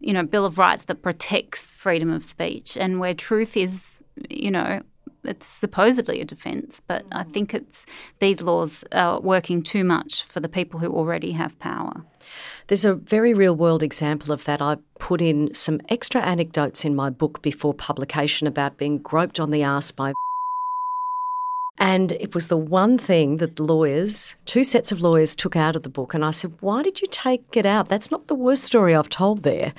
you 0.00 0.12
know, 0.12 0.22
Bill 0.22 0.44
of 0.44 0.58
Rights 0.58 0.84
that 0.84 1.02
protects 1.02 1.60
freedom 1.60 2.10
of 2.10 2.24
speech 2.24 2.76
and 2.76 3.00
where 3.00 3.14
truth 3.14 3.56
is, 3.56 4.02
you 4.30 4.50
know, 4.50 4.80
it's 5.24 5.46
supposedly 5.46 6.20
a 6.20 6.24
defence, 6.24 6.80
but 6.86 7.04
I 7.12 7.24
think 7.24 7.52
it's 7.52 7.84
these 8.20 8.40
laws 8.40 8.84
are 8.92 9.20
working 9.20 9.62
too 9.62 9.82
much 9.84 10.22
for 10.22 10.38
the 10.40 10.48
people 10.48 10.78
who 10.80 10.88
already 10.88 11.32
have 11.32 11.58
power. 11.58 12.04
There's 12.68 12.84
a 12.84 12.94
very 12.94 13.34
real 13.34 13.56
world 13.56 13.82
example 13.82 14.32
of 14.32 14.44
that. 14.44 14.62
I 14.62 14.76
put 15.00 15.20
in 15.20 15.52
some 15.54 15.80
extra 15.88 16.22
anecdotes 16.22 16.84
in 16.84 16.94
my 16.94 17.10
book 17.10 17.42
before 17.42 17.74
publication 17.74 18.46
about 18.46 18.78
being 18.78 18.98
groped 18.98 19.40
on 19.40 19.50
the 19.50 19.64
arse 19.64 19.90
by. 19.90 20.12
And 21.78 22.12
it 22.12 22.34
was 22.34 22.48
the 22.48 22.56
one 22.56 22.98
thing 22.98 23.36
that 23.36 23.60
lawyers, 23.60 24.34
two 24.44 24.64
sets 24.64 24.90
of 24.90 25.00
lawyers, 25.00 25.34
took 25.34 25.54
out 25.54 25.76
of 25.76 25.84
the 25.84 25.88
book. 25.88 26.12
And 26.12 26.24
I 26.24 26.32
said, 26.32 26.52
Why 26.60 26.82
did 26.82 27.00
you 27.00 27.08
take 27.10 27.56
it 27.56 27.66
out? 27.66 27.88
That's 27.88 28.10
not 28.10 28.26
the 28.26 28.34
worst 28.34 28.64
story 28.64 28.94
I've 28.94 29.08
told 29.08 29.42
there. 29.44 29.72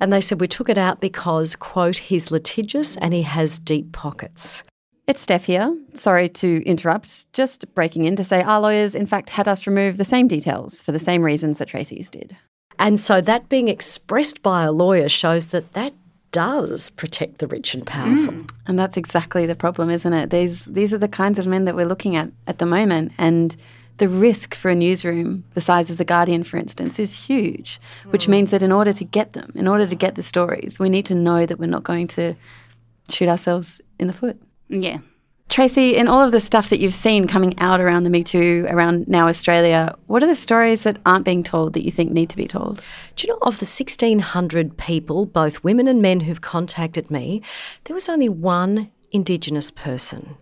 And 0.00 0.12
they 0.12 0.20
said, 0.20 0.40
We 0.40 0.48
took 0.48 0.68
it 0.68 0.78
out 0.78 1.00
because, 1.00 1.56
quote, 1.56 1.96
he's 1.96 2.30
litigious 2.30 2.96
and 2.96 3.12
he 3.12 3.22
has 3.22 3.58
deep 3.58 3.92
pockets. 3.92 4.62
It's 5.06 5.20
Steph 5.20 5.44
here. 5.44 5.76
Sorry 5.94 6.28
to 6.30 6.64
interrupt. 6.64 7.32
Just 7.32 7.72
breaking 7.74 8.06
in 8.06 8.16
to 8.16 8.24
say 8.24 8.42
our 8.42 8.60
lawyers, 8.60 8.94
in 8.94 9.06
fact, 9.06 9.30
had 9.30 9.46
us 9.46 9.66
remove 9.66 9.98
the 9.98 10.04
same 10.04 10.26
details 10.26 10.82
for 10.82 10.90
the 10.90 10.98
same 10.98 11.22
reasons 11.22 11.58
that 11.58 11.68
Tracey's 11.68 12.10
did. 12.10 12.36
And 12.78 13.00
so 13.00 13.20
that 13.20 13.48
being 13.48 13.68
expressed 13.68 14.42
by 14.42 14.64
a 14.64 14.72
lawyer 14.72 15.08
shows 15.08 15.48
that 15.48 15.72
that 15.74 15.94
does 16.32 16.90
protect 16.90 17.38
the 17.38 17.46
rich 17.46 17.74
and 17.74 17.86
powerful. 17.86 18.34
Mm. 18.34 18.50
And 18.66 18.78
that's 18.78 18.96
exactly 18.96 19.46
the 19.46 19.54
problem, 19.54 19.90
isn't 19.90 20.12
it? 20.12 20.30
These 20.30 20.66
these 20.66 20.92
are 20.92 20.98
the 20.98 21.08
kinds 21.08 21.38
of 21.38 21.46
men 21.46 21.64
that 21.64 21.76
we're 21.76 21.86
looking 21.86 22.16
at 22.16 22.30
at 22.46 22.58
the 22.58 22.66
moment, 22.66 23.12
and 23.18 23.56
the 23.98 24.08
risk 24.08 24.54
for 24.54 24.70
a 24.70 24.74
newsroom 24.74 25.44
the 25.54 25.60
size 25.60 25.90
of 25.90 25.96
the 25.96 26.04
Guardian, 26.04 26.44
for 26.44 26.58
instance, 26.58 26.98
is 26.98 27.14
huge. 27.14 27.80
Which 28.10 28.26
mm. 28.26 28.30
means 28.30 28.50
that 28.50 28.62
in 28.62 28.72
order 28.72 28.92
to 28.92 29.04
get 29.04 29.32
them, 29.32 29.52
in 29.54 29.68
order 29.68 29.86
to 29.86 29.94
get 29.94 30.14
the 30.14 30.22
stories, 30.22 30.78
we 30.78 30.88
need 30.88 31.06
to 31.06 31.14
know 31.14 31.46
that 31.46 31.58
we're 31.58 31.66
not 31.66 31.84
going 31.84 32.08
to 32.08 32.34
shoot 33.08 33.28
ourselves 33.28 33.80
in 33.98 34.06
the 34.06 34.12
foot. 34.12 34.40
Yeah. 34.68 34.98
Tracey, 35.48 35.96
in 35.96 36.08
all 36.08 36.22
of 36.22 36.32
the 36.32 36.40
stuff 36.40 36.70
that 36.70 36.80
you've 36.80 36.92
seen 36.92 37.28
coming 37.28 37.58
out 37.58 37.80
around 37.80 38.02
the 38.02 38.10
Me 38.10 38.24
Too, 38.24 38.66
around 38.68 39.06
Now 39.06 39.28
Australia, 39.28 39.94
what 40.08 40.22
are 40.22 40.26
the 40.26 40.34
stories 40.34 40.82
that 40.82 40.98
aren't 41.06 41.24
being 41.24 41.44
told 41.44 41.72
that 41.72 41.84
you 41.84 41.92
think 41.92 42.10
need 42.10 42.30
to 42.30 42.36
be 42.36 42.48
told? 42.48 42.82
Do 43.14 43.26
you 43.26 43.32
know, 43.32 43.38
of 43.42 43.60
the 43.60 43.64
1,600 43.64 44.76
people, 44.76 45.24
both 45.24 45.62
women 45.62 45.86
and 45.86 46.02
men, 46.02 46.20
who've 46.20 46.40
contacted 46.40 47.10
me, 47.10 47.42
there 47.84 47.94
was 47.94 48.08
only 48.08 48.28
one 48.28 48.90
Indigenous 49.12 49.70
person. 49.70 50.36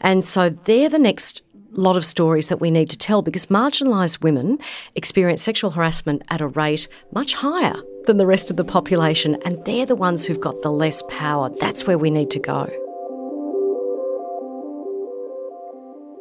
And 0.00 0.24
so 0.24 0.50
they're 0.50 0.88
the 0.88 0.98
next 0.98 1.42
lot 1.72 1.96
of 1.96 2.04
stories 2.04 2.46
that 2.48 2.60
we 2.60 2.70
need 2.70 2.88
to 2.90 2.96
tell 2.96 3.22
because 3.22 3.46
marginalised 3.46 4.22
women 4.22 4.58
experience 4.94 5.42
sexual 5.42 5.72
harassment 5.72 6.22
at 6.28 6.40
a 6.40 6.46
rate 6.46 6.86
much 7.12 7.34
higher 7.34 7.74
than 8.06 8.18
the 8.18 8.26
rest 8.26 8.50
of 8.50 8.56
the 8.56 8.64
population, 8.64 9.36
and 9.44 9.64
they're 9.64 9.86
the 9.86 9.96
ones 9.96 10.24
who've 10.24 10.40
got 10.40 10.62
the 10.62 10.70
less 10.70 11.02
power. 11.08 11.50
That's 11.58 11.86
where 11.86 11.98
we 11.98 12.10
need 12.10 12.30
to 12.30 12.38
go. 12.38 12.83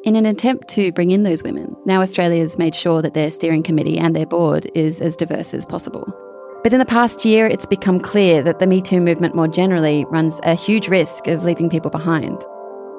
In 0.04 0.18
an 0.18 0.26
attempt 0.26 0.68
to 0.70 0.92
bring 0.92 1.12
in 1.12 1.24
those 1.24 1.44
women, 1.44 1.78
Now 1.86 2.02
Australia's 2.02 2.58
made 2.58 2.76
sure 2.76 3.02
that 3.02 3.14
their 3.14 3.32
steering 3.32 3.64
committee 3.64 3.98
and 3.98 4.14
their 4.14 4.26
board 4.26 4.70
is 4.76 5.00
as 5.00 5.16
diverse 5.16 5.54
as 5.54 5.66
possible. 5.66 6.14
But 6.62 6.74
in 6.74 6.80
the 6.80 6.86
past 6.86 7.24
year, 7.24 7.48
it's 7.48 7.66
become 7.66 8.02
clear 8.02 8.44
that 8.44 8.60
the 8.60 8.68
Me 8.68 8.82
Too 8.82 9.00
movement 9.00 9.34
more 9.34 9.48
generally 9.48 10.04
runs 10.10 10.42
a 10.44 10.56
huge 10.56 10.90
risk 10.90 11.28
of 11.28 11.46
leaving 11.46 11.70
people 11.70 11.90
behind. 11.90 12.44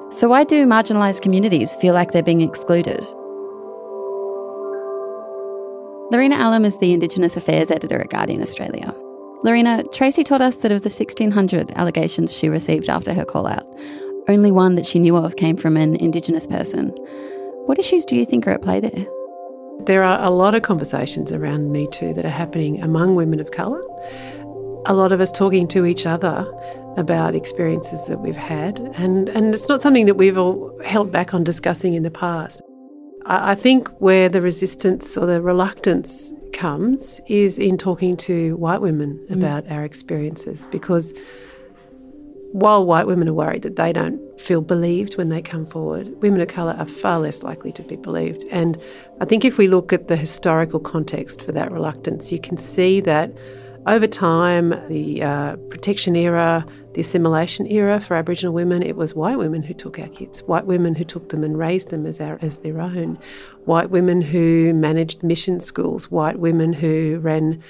So, 0.09 0.27
why 0.27 0.45
do 0.45 0.65
marginalised 0.65 1.21
communities 1.21 1.75
feel 1.75 1.93
like 1.93 2.11
they're 2.11 2.23
being 2.23 2.41
excluded? 2.41 3.01
Lorena 6.11 6.37
Allam 6.37 6.65
is 6.65 6.79
the 6.79 6.91
Indigenous 6.91 7.37
Affairs 7.37 7.69
Editor 7.69 8.01
at 8.01 8.09
Guardian 8.09 8.41
Australia. 8.41 8.95
Lorena, 9.43 9.83
Tracey 9.91 10.23
told 10.23 10.41
us 10.41 10.55
that 10.57 10.71
of 10.71 10.81
the 10.81 10.89
1,600 10.89 11.71
allegations 11.75 12.33
she 12.33 12.49
received 12.49 12.89
after 12.89 13.13
her 13.13 13.25
call 13.25 13.45
out, 13.45 13.67
only 14.27 14.51
one 14.51 14.75
that 14.75 14.85
she 14.85 14.99
knew 14.99 15.15
of 15.15 15.35
came 15.35 15.57
from 15.57 15.77
an 15.77 15.95
Indigenous 15.95 16.47
person. 16.47 16.89
What 17.67 17.79
issues 17.79 18.05
do 18.05 18.15
you 18.15 18.25
think 18.25 18.47
are 18.47 18.51
at 18.51 18.61
play 18.61 18.79
there? 18.79 19.05
There 19.85 20.03
are 20.03 20.21
a 20.23 20.29
lot 20.29 20.55
of 20.55 20.63
conversations 20.63 21.31
around 21.31 21.71
Me 21.71 21.87
Too 21.91 22.13
that 22.13 22.25
are 22.25 22.29
happening 22.29 22.81
among 22.81 23.15
women 23.15 23.39
of 23.39 23.51
colour. 23.51 23.81
A 24.87 24.93
lot 24.93 25.11
of 25.11 25.19
us 25.19 25.31
talking 25.31 25.67
to 25.69 25.85
each 25.85 26.05
other 26.05 26.45
about 26.97 27.35
experiences 27.35 28.05
that 28.07 28.19
we've 28.21 28.35
had, 28.37 28.79
and, 28.97 29.29
and 29.29 29.53
it's 29.53 29.67
not 29.67 29.81
something 29.81 30.05
that 30.05 30.15
we've 30.15 30.37
all 30.37 30.79
held 30.85 31.11
back 31.11 31.33
on 31.33 31.43
discussing 31.43 31.93
in 31.93 32.03
the 32.03 32.11
past. 32.11 32.61
I, 33.25 33.51
I 33.51 33.55
think 33.55 33.89
where 33.99 34.29
the 34.29 34.41
resistance 34.41 35.17
or 35.17 35.25
the 35.25 35.41
reluctance 35.41 36.31
comes 36.53 37.19
is 37.27 37.59
in 37.59 37.77
talking 37.77 38.15
to 38.15 38.55
white 38.55 38.79
women 38.81 39.19
Mm. 39.29 39.37
about 39.37 39.69
our 39.69 39.83
experiences 39.83 40.67
because 40.71 41.13
while 42.51 42.85
white 42.85 43.07
women 43.07 43.27
are 43.27 43.33
worried 43.33 43.63
that 43.63 43.75
they 43.75 43.91
don't 43.91 44.19
feel 44.39 44.61
believed 44.61 45.17
when 45.17 45.29
they 45.29 45.41
come 45.41 45.65
forward, 45.65 46.09
women 46.21 46.41
of 46.41 46.47
colour 46.47 46.75
are 46.77 46.85
far 46.85 47.19
less 47.19 47.43
likely 47.43 47.71
to 47.73 47.83
be 47.83 47.95
believed. 47.95 48.45
And 48.51 48.79
I 49.19 49.25
think 49.25 49.43
if 49.43 49.57
we 49.57 49.67
look 49.67 49.91
at 49.91 50.07
the 50.07 50.15
historical 50.15 50.79
context 50.79 51.41
for 51.41 51.51
that 51.51 51.71
reluctance, 51.71 52.31
you 52.31 52.39
can 52.39 52.57
see 52.57 53.01
that 53.01 53.31
over 53.87 54.07
time, 54.07 54.69
the 54.87 55.21
uh, 55.21 55.55
protection 55.69 56.15
era, 56.15 56.65
the 56.93 57.01
assimilation 57.01 57.67
era 57.67 57.99
for 57.99 58.15
Aboriginal 58.15 58.51
women, 58.51 58.81
it 58.81 58.95
was 58.95 59.13
white 59.13 59.37
women 59.37 59.61
who 59.61 59.75
took 59.75 59.99
our 59.99 60.07
kids, 60.07 60.41
white 60.43 60.65
women 60.65 60.95
who 60.95 61.03
took 61.03 61.29
them 61.29 61.43
and 61.43 61.59
raised 61.59 61.91
them 61.91 62.07
as, 62.07 62.19
our, 62.19 62.39
as 62.41 62.57
their 62.59 62.81
own, 62.81 63.19
white 63.65 63.91
women 63.91 64.21
who 64.21 64.73
managed 64.73 65.21
mission 65.21 65.59
schools, 65.59 66.09
white 66.09 66.39
women 66.39 66.73
who 66.73 67.19
ran 67.21 67.61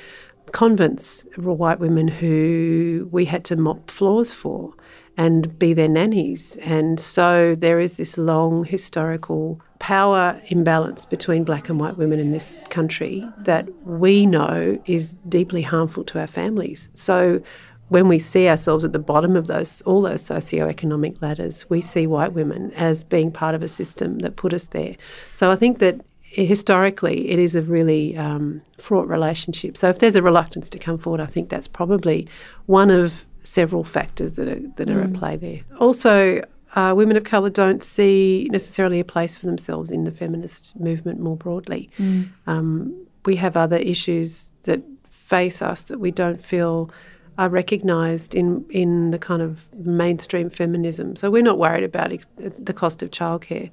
convents 0.52 1.26
were 1.38 1.54
white 1.54 1.80
women 1.80 2.08
who 2.08 3.08
we 3.12 3.26
had 3.26 3.44
to 3.46 3.56
mop 3.56 3.90
floors 3.90 4.32
for 4.32 4.74
and 5.18 5.58
be 5.58 5.74
their 5.74 5.88
nannies. 5.88 6.58
And 6.58 7.00
so 7.00 7.56
there 7.58 7.80
is 7.80 7.98
this 7.98 8.18
long 8.18 8.66
historical 8.66 9.62
power 9.80 10.40
imbalance 10.48 11.06
between 11.06 11.44
black 11.44 11.70
and 11.70 11.80
white 11.80 11.98
women 11.98 12.20
in 12.20 12.32
this 12.32 12.60
country 12.70 13.24
that 13.40 13.68
we 13.86 14.26
know 14.26 14.78
is 14.86 15.14
deeply 15.30 15.62
harmful 15.62 16.04
to 16.06 16.20
our 16.20 16.28
families. 16.28 16.90
So 16.94 17.42
when 17.90 18.08
we 18.08 18.20
see 18.20 18.48
ourselves 18.48 18.84
at 18.84 18.94
the 18.94 19.00
bottom 19.00 19.36
of 19.36 19.48
those 19.48 19.82
all 19.82 20.02
those 20.02 20.24
socioeconomic 20.24 21.22
ladders, 21.22 21.70
we 21.70 21.82
see 21.82 22.08
white 22.08 22.34
women 22.34 22.72
as 22.74 23.04
being 23.04 23.32
part 23.32 23.56
of 23.56 23.62
a 23.62 23.68
system 23.68 24.20
that 24.20 24.38
put 24.38 24.54
us 24.54 24.68
there. 24.68 24.96
So 25.34 25.52
I 25.52 25.56
think 25.56 25.80
that 25.80 26.02
historically 26.44 27.30
it 27.30 27.40
is 27.40 27.56
a 27.56 27.62
really 27.62 28.16
um, 28.18 28.62
fraught 28.78 29.08
relationship. 29.08 29.78
So 29.78 29.90
if 29.90 30.00
there's 30.00 30.16
a 30.16 30.22
reluctance 30.22 30.70
to 30.72 30.80
come 30.80 30.98
forward, 30.98 31.22
I 31.22 31.26
think 31.28 31.50
that's 31.50 31.68
probably 31.68 32.28
one 32.66 32.90
of 32.92 33.26
several 33.44 33.84
factors 33.84 34.36
that 34.38 34.48
are 34.48 34.60
that 34.78 34.90
are 34.90 35.02
at 35.02 35.10
Mm. 35.12 35.18
play 35.20 35.36
there. 35.38 35.60
Also, 35.80 36.42
uh, 36.76 36.94
women 36.96 37.16
of 37.16 37.24
colour 37.24 37.50
don't 37.50 37.82
see 37.84 38.50
necessarily 38.52 39.00
a 39.00 39.06
place 39.06 39.38
for 39.38 39.46
themselves 39.46 39.92
in 39.92 40.04
the 40.04 40.12
feminist 40.12 40.78
movement 40.80 41.20
more 41.20 41.38
broadly. 41.38 41.90
Mm. 42.00 42.28
Um, 42.48 42.94
we 43.26 43.36
have 43.38 43.56
other 43.56 43.78
issues 43.78 44.52
that 44.64 44.82
face 45.10 45.62
us 45.62 45.84
that 45.84 46.00
we 46.00 46.12
don't 46.12 46.44
feel 46.46 46.90
are 47.38 47.50
recognised 47.50 48.34
in 48.36 48.66
in 48.70 49.12
the 49.12 49.20
kind 49.20 49.42
of 49.42 49.60
mainstream 49.86 50.50
feminism. 50.50 51.16
So 51.16 51.30
we're 51.30 51.44
not 51.44 51.58
worried 51.58 51.84
about 51.84 52.12
ex- 52.12 52.28
the 52.38 52.74
cost 52.74 53.04
of 53.04 53.10
childcare. 53.12 53.70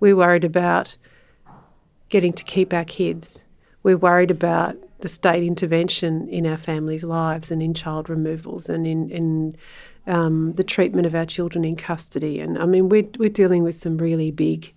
We're 0.00 0.16
worried 0.16 0.44
about 0.44 0.96
getting 2.08 2.32
to 2.34 2.44
keep 2.44 2.72
our 2.72 2.84
kids. 2.84 3.44
We're 3.82 3.96
worried 3.96 4.30
about 4.30 4.76
the 5.00 5.08
state 5.08 5.42
intervention 5.44 6.28
in 6.28 6.46
our 6.46 6.56
families' 6.56 7.04
lives 7.04 7.50
and 7.50 7.62
in 7.62 7.74
child 7.74 8.08
removals 8.08 8.68
and 8.68 8.86
in, 8.86 9.10
in 9.10 9.56
um, 10.06 10.52
the 10.54 10.64
treatment 10.64 11.06
of 11.06 11.14
our 11.14 11.26
children 11.26 11.64
in 11.64 11.76
custody. 11.76 12.40
And 12.40 12.58
I 12.58 12.66
mean, 12.66 12.88
we're, 12.88 13.06
we're 13.18 13.28
dealing 13.28 13.62
with 13.62 13.74
some 13.76 13.98
really 13.98 14.30
big, 14.30 14.72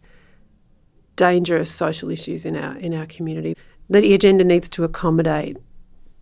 dangerous 1.15 1.71
social 1.71 2.09
issues 2.09 2.45
in 2.45 2.55
our, 2.55 2.77
in 2.77 2.93
our 2.93 3.05
community. 3.05 3.55
The 3.89 4.13
agenda 4.13 4.43
needs 4.43 4.69
to 4.69 4.83
accommodate 4.83 5.57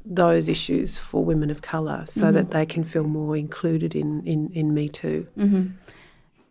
those 0.05 0.47
issues 0.47 0.97
for 0.97 1.23
women 1.23 1.51
of 1.51 1.61
colour 1.61 2.03
so 2.07 2.25
Mhm. 2.25 2.33
that 2.33 2.51
they 2.51 2.65
can 2.65 2.83
feel 2.85 3.03
more 3.03 3.35
included 3.35 3.93
in, 3.95 4.25
in, 4.25 4.49
in 4.53 4.73
Me 4.73 4.87
Too. 4.87 5.27
hmm 5.35 5.67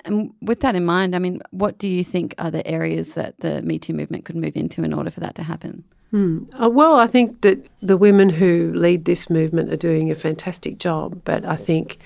And 0.07 0.33
with 0.41 0.61
that 0.61 0.75
in 0.75 0.87
mind, 0.87 1.15
I 1.15 1.19
mean, 1.19 1.43
what 1.51 1.79
do 1.79 1.89
you 1.89 2.03
think 2.05 2.35
are 2.39 2.51
the 2.51 2.67
areas 2.67 3.15
that 3.15 3.39
the 3.41 3.61
Me 3.63 3.79
Too 3.79 3.93
movement 3.93 4.25
could 4.25 4.37
move 4.37 4.57
into 4.57 4.83
in 4.83 4.95
order 4.95 5.11
for 5.11 5.21
that 5.21 5.35
to 5.35 5.43
happen? 5.43 5.85
Hmm. 6.13 6.45
Uh, 6.61 6.71
well, 6.71 6.97
I 6.97 7.09
think 7.09 7.41
that 7.41 7.59
the 7.81 7.97
women 7.97 8.31
who 8.31 8.73
lead 8.75 9.05
this 9.05 9.29
movement 9.29 9.73
are 9.73 9.77
doing 9.77 10.11
a 10.11 10.15
fantastic 10.15 10.79
job, 10.79 11.21
but 11.25 11.45
I 11.45 11.57
think 11.57 11.99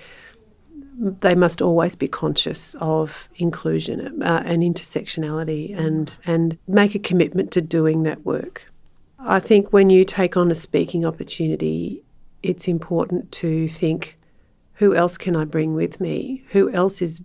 they 0.98 1.34
must 1.34 1.62
always 1.62 1.94
be 1.94 2.08
conscious 2.08 2.74
of 2.80 3.28
inclusion 3.36 4.22
uh, 4.22 4.42
and 4.44 4.62
intersectionality 4.62 5.76
and, 5.78 6.12
and 6.26 6.58
make 6.66 6.94
a 6.94 6.98
commitment 6.98 7.50
to 7.52 7.60
doing 7.60 8.02
that 8.02 8.24
work. 8.24 8.70
I 9.18 9.40
think 9.40 9.72
when 9.72 9.90
you 9.90 10.04
take 10.04 10.36
on 10.36 10.50
a 10.50 10.54
speaking 10.54 11.04
opportunity, 11.04 12.02
it's 12.42 12.68
important 12.68 13.32
to 13.32 13.68
think 13.68 14.18
who 14.74 14.94
else 14.94 15.18
can 15.18 15.36
I 15.36 15.44
bring 15.44 15.74
with 15.74 16.00
me? 16.00 16.42
Who 16.52 16.70
else 16.70 17.02
is 17.02 17.20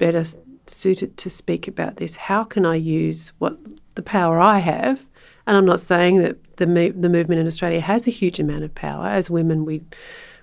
better 0.00 0.24
suited 0.66 1.16
to 1.18 1.30
speak 1.30 1.68
about 1.68 1.96
this? 1.96 2.16
How 2.16 2.42
can 2.42 2.66
I 2.66 2.74
use 2.74 3.32
what 3.38 3.56
the 3.94 4.02
power 4.02 4.40
I 4.40 4.58
have? 4.58 4.98
And 5.46 5.56
I'm 5.56 5.66
not 5.66 5.80
saying 5.80 6.18
that 6.22 6.36
the 6.56 6.66
the 6.66 7.08
movement 7.08 7.40
in 7.40 7.46
Australia 7.46 7.80
has 7.80 8.08
a 8.08 8.10
huge 8.10 8.40
amount 8.40 8.64
of 8.64 8.74
power. 8.74 9.06
As 9.06 9.30
women, 9.30 9.64
we 9.64 9.82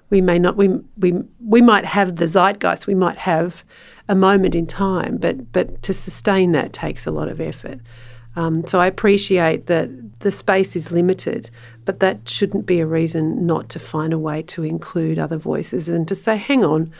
we 0.10 0.22
may 0.22 0.40
not 0.40 0.56
we 0.56 0.70
we 0.98 1.14
we 1.46 1.62
might 1.62 1.86
have 1.86 2.16
the 2.16 2.26
zeitgeist. 2.26 2.88
We 2.88 2.96
might 2.96 3.18
have 3.18 3.64
a 4.08 4.16
moment 4.16 4.56
in 4.56 4.68
time, 4.68 5.18
but 5.18 5.52
but 5.52 5.82
to 5.84 5.94
sustain 5.94 6.54
that 6.54 6.72
takes 6.72 7.06
a 7.06 7.12
lot 7.12 7.28
of 7.28 7.42
effort. 7.42 7.80
Um, 8.38 8.68
so 8.68 8.80
I 8.80 8.86
appreciate 8.86 9.66
that 9.66 9.90
the 10.20 10.32
space 10.32 10.76
is 10.76 10.92
limited, 10.92 11.50
but 11.86 12.00
that 12.02 12.30
shouldn't 12.30 12.68
be 12.68 12.80
a 12.80 12.86
reason 12.86 13.48
not 13.48 13.70
to 13.70 13.80
find 13.80 14.14
a 14.14 14.20
way 14.20 14.44
to 14.44 14.64
include 14.64 15.18
other 15.18 15.38
voices 15.38 15.90
and 15.90 16.08
to 16.08 16.14
say, 16.14 16.38
hang 16.38 16.64
on, 16.64 16.92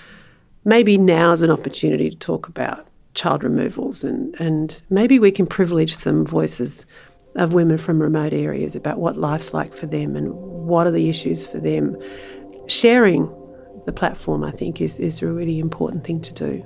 maybe 0.66 0.98
now 0.98 1.32
is 1.32 1.42
an 1.42 1.52
opportunity 1.52 2.10
to 2.10 2.16
talk 2.18 2.48
about 2.48 2.88
child 3.14 3.44
removals 3.44 4.04
and, 4.04 4.36
and 4.40 4.84
maybe 4.90 5.18
we 5.18 5.32
can 5.32 5.48
privilege 5.48 5.96
some 5.96 6.26
voices 6.26 6.86
of 7.36 7.54
women 7.54 7.78
from 7.78 8.02
remote 8.02 8.34
areas 8.34 8.76
about 8.76 9.00
what 9.00 9.18
life's 9.18 9.54
like 9.54 9.76
for 9.76 9.86
them 9.86 10.16
and 10.16 10.34
what 10.34 10.88
are 10.88 10.92
the 10.92 11.10
issues 11.10 11.46
for 11.46 11.60
them. 11.60 11.96
Sharing 12.68 13.28
the 13.86 13.94
platform, 13.94 14.44
I 14.44 14.52
think, 14.52 14.82
is, 14.82 15.00
is 15.00 15.22
a 15.22 15.28
really 15.28 15.60
important 15.60 16.04
thing 16.04 16.22
to 16.22 16.34
do. 16.34 16.66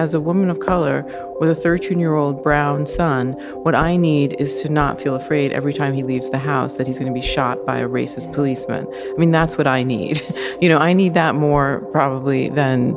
As 0.00 0.14
a 0.14 0.20
woman 0.20 0.48
of 0.48 0.60
color 0.60 1.04
with 1.40 1.50
a 1.50 1.54
13 1.54 1.98
year 1.98 2.14
old 2.14 2.42
brown 2.42 2.86
son, 2.86 3.32
what 3.64 3.74
I 3.74 3.98
need 3.98 4.34
is 4.38 4.62
to 4.62 4.70
not 4.70 4.98
feel 4.98 5.14
afraid 5.14 5.52
every 5.52 5.74
time 5.74 5.92
he 5.92 6.02
leaves 6.02 6.30
the 6.30 6.38
house 6.38 6.76
that 6.76 6.86
he's 6.86 6.98
going 6.98 7.12
to 7.12 7.20
be 7.20 7.20
shot 7.20 7.66
by 7.66 7.80
a 7.80 7.86
racist 7.86 8.32
policeman. 8.34 8.86
I 8.90 9.14
mean, 9.18 9.30
that's 9.30 9.58
what 9.58 9.66
I 9.66 9.82
need. 9.82 10.22
you 10.62 10.70
know, 10.70 10.78
I 10.78 10.94
need 10.94 11.12
that 11.12 11.34
more 11.34 11.86
probably 11.92 12.48
than 12.48 12.96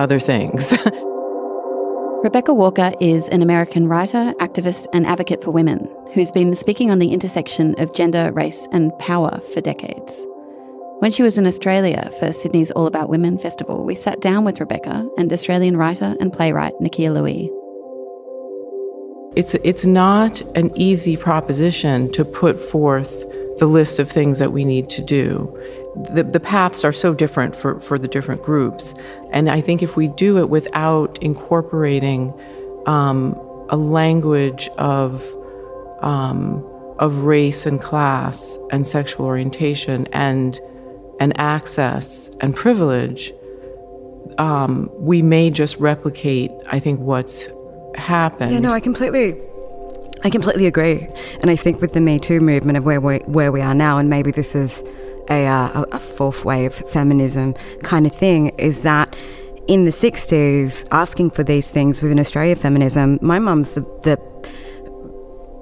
other 0.00 0.18
things. 0.18 0.72
Rebecca 2.24 2.52
Walker 2.52 2.92
is 3.00 3.28
an 3.28 3.40
American 3.40 3.86
writer, 3.86 4.34
activist, 4.40 4.88
and 4.92 5.06
advocate 5.06 5.44
for 5.44 5.52
women 5.52 5.88
who's 6.12 6.32
been 6.32 6.56
speaking 6.56 6.90
on 6.90 6.98
the 6.98 7.12
intersection 7.12 7.78
of 7.78 7.94
gender, 7.94 8.32
race, 8.32 8.66
and 8.72 8.98
power 8.98 9.38
for 9.52 9.60
decades. 9.60 10.12
When 11.00 11.10
she 11.10 11.22
was 11.22 11.36
in 11.36 11.46
Australia 11.46 12.10
for 12.18 12.32
Sydney's 12.32 12.70
All 12.70 12.86
About 12.86 13.08
Women 13.08 13.36
festival, 13.36 13.84
we 13.84 13.94
sat 13.94 14.20
down 14.20 14.44
with 14.44 14.60
Rebecca 14.60 15.06
and 15.18 15.32
Australian 15.32 15.76
writer 15.76 16.14
and 16.20 16.32
playwright 16.32 16.72
Nakkiah 16.80 17.12
Lui. 17.12 17.50
It's, 19.36 19.54
it's 19.56 19.84
not 19.84 20.40
an 20.56 20.70
easy 20.76 21.16
proposition 21.16 22.10
to 22.12 22.24
put 22.24 22.58
forth 22.58 23.26
the 23.58 23.66
list 23.66 23.98
of 23.98 24.10
things 24.10 24.38
that 24.38 24.52
we 24.52 24.64
need 24.64 24.88
to 24.90 25.02
do. 25.02 25.52
The, 26.12 26.22
the 26.22 26.40
paths 26.40 26.84
are 26.84 26.92
so 26.92 27.12
different 27.12 27.54
for, 27.56 27.80
for 27.80 27.98
the 27.98 28.08
different 28.08 28.42
groups. 28.42 28.94
And 29.30 29.50
I 29.50 29.60
think 29.60 29.82
if 29.82 29.96
we 29.96 30.08
do 30.08 30.38
it 30.38 30.48
without 30.48 31.18
incorporating 31.20 32.32
um, 32.86 33.34
a 33.68 33.76
language 33.76 34.68
of, 34.78 35.22
um, 36.00 36.64
of 36.98 37.24
race 37.24 37.66
and 37.66 37.80
class 37.80 38.56
and 38.70 38.86
sexual 38.86 39.26
orientation 39.26 40.06
and 40.12 40.60
and 41.20 41.38
access 41.38 42.30
and 42.40 42.54
privilege, 42.54 43.32
um, 44.38 44.90
we 44.94 45.22
may 45.22 45.50
just 45.50 45.76
replicate, 45.78 46.50
I 46.66 46.80
think, 46.80 47.00
what's 47.00 47.48
happened. 47.96 48.52
Yeah, 48.52 48.60
no, 48.60 48.72
I 48.72 48.80
completely. 48.80 49.36
I 50.22 50.30
completely 50.30 50.66
agree, 50.66 51.06
and 51.40 51.50
I 51.50 51.56
think 51.56 51.82
with 51.82 51.92
the 51.92 52.00
Me 52.00 52.18
Too 52.18 52.40
movement 52.40 52.78
of 52.78 52.84
where 52.84 53.00
we 53.00 53.18
where 53.18 53.52
we 53.52 53.60
are 53.60 53.74
now, 53.74 53.98
and 53.98 54.08
maybe 54.08 54.30
this 54.30 54.54
is 54.54 54.82
a, 55.28 55.46
uh, 55.46 55.84
a 55.92 55.98
fourth 55.98 56.46
wave 56.46 56.74
feminism 56.74 57.52
kind 57.82 58.06
of 58.06 58.16
thing, 58.16 58.48
is 58.58 58.80
that 58.80 59.14
in 59.66 59.84
the 59.84 59.90
'60s, 59.90 60.86
asking 60.90 61.30
for 61.30 61.44
these 61.44 61.70
things 61.70 62.02
within 62.02 62.18
Australia 62.18 62.56
feminism, 62.56 63.18
my 63.20 63.38
mum's 63.38 63.72
the, 63.72 63.82
the 64.02 64.18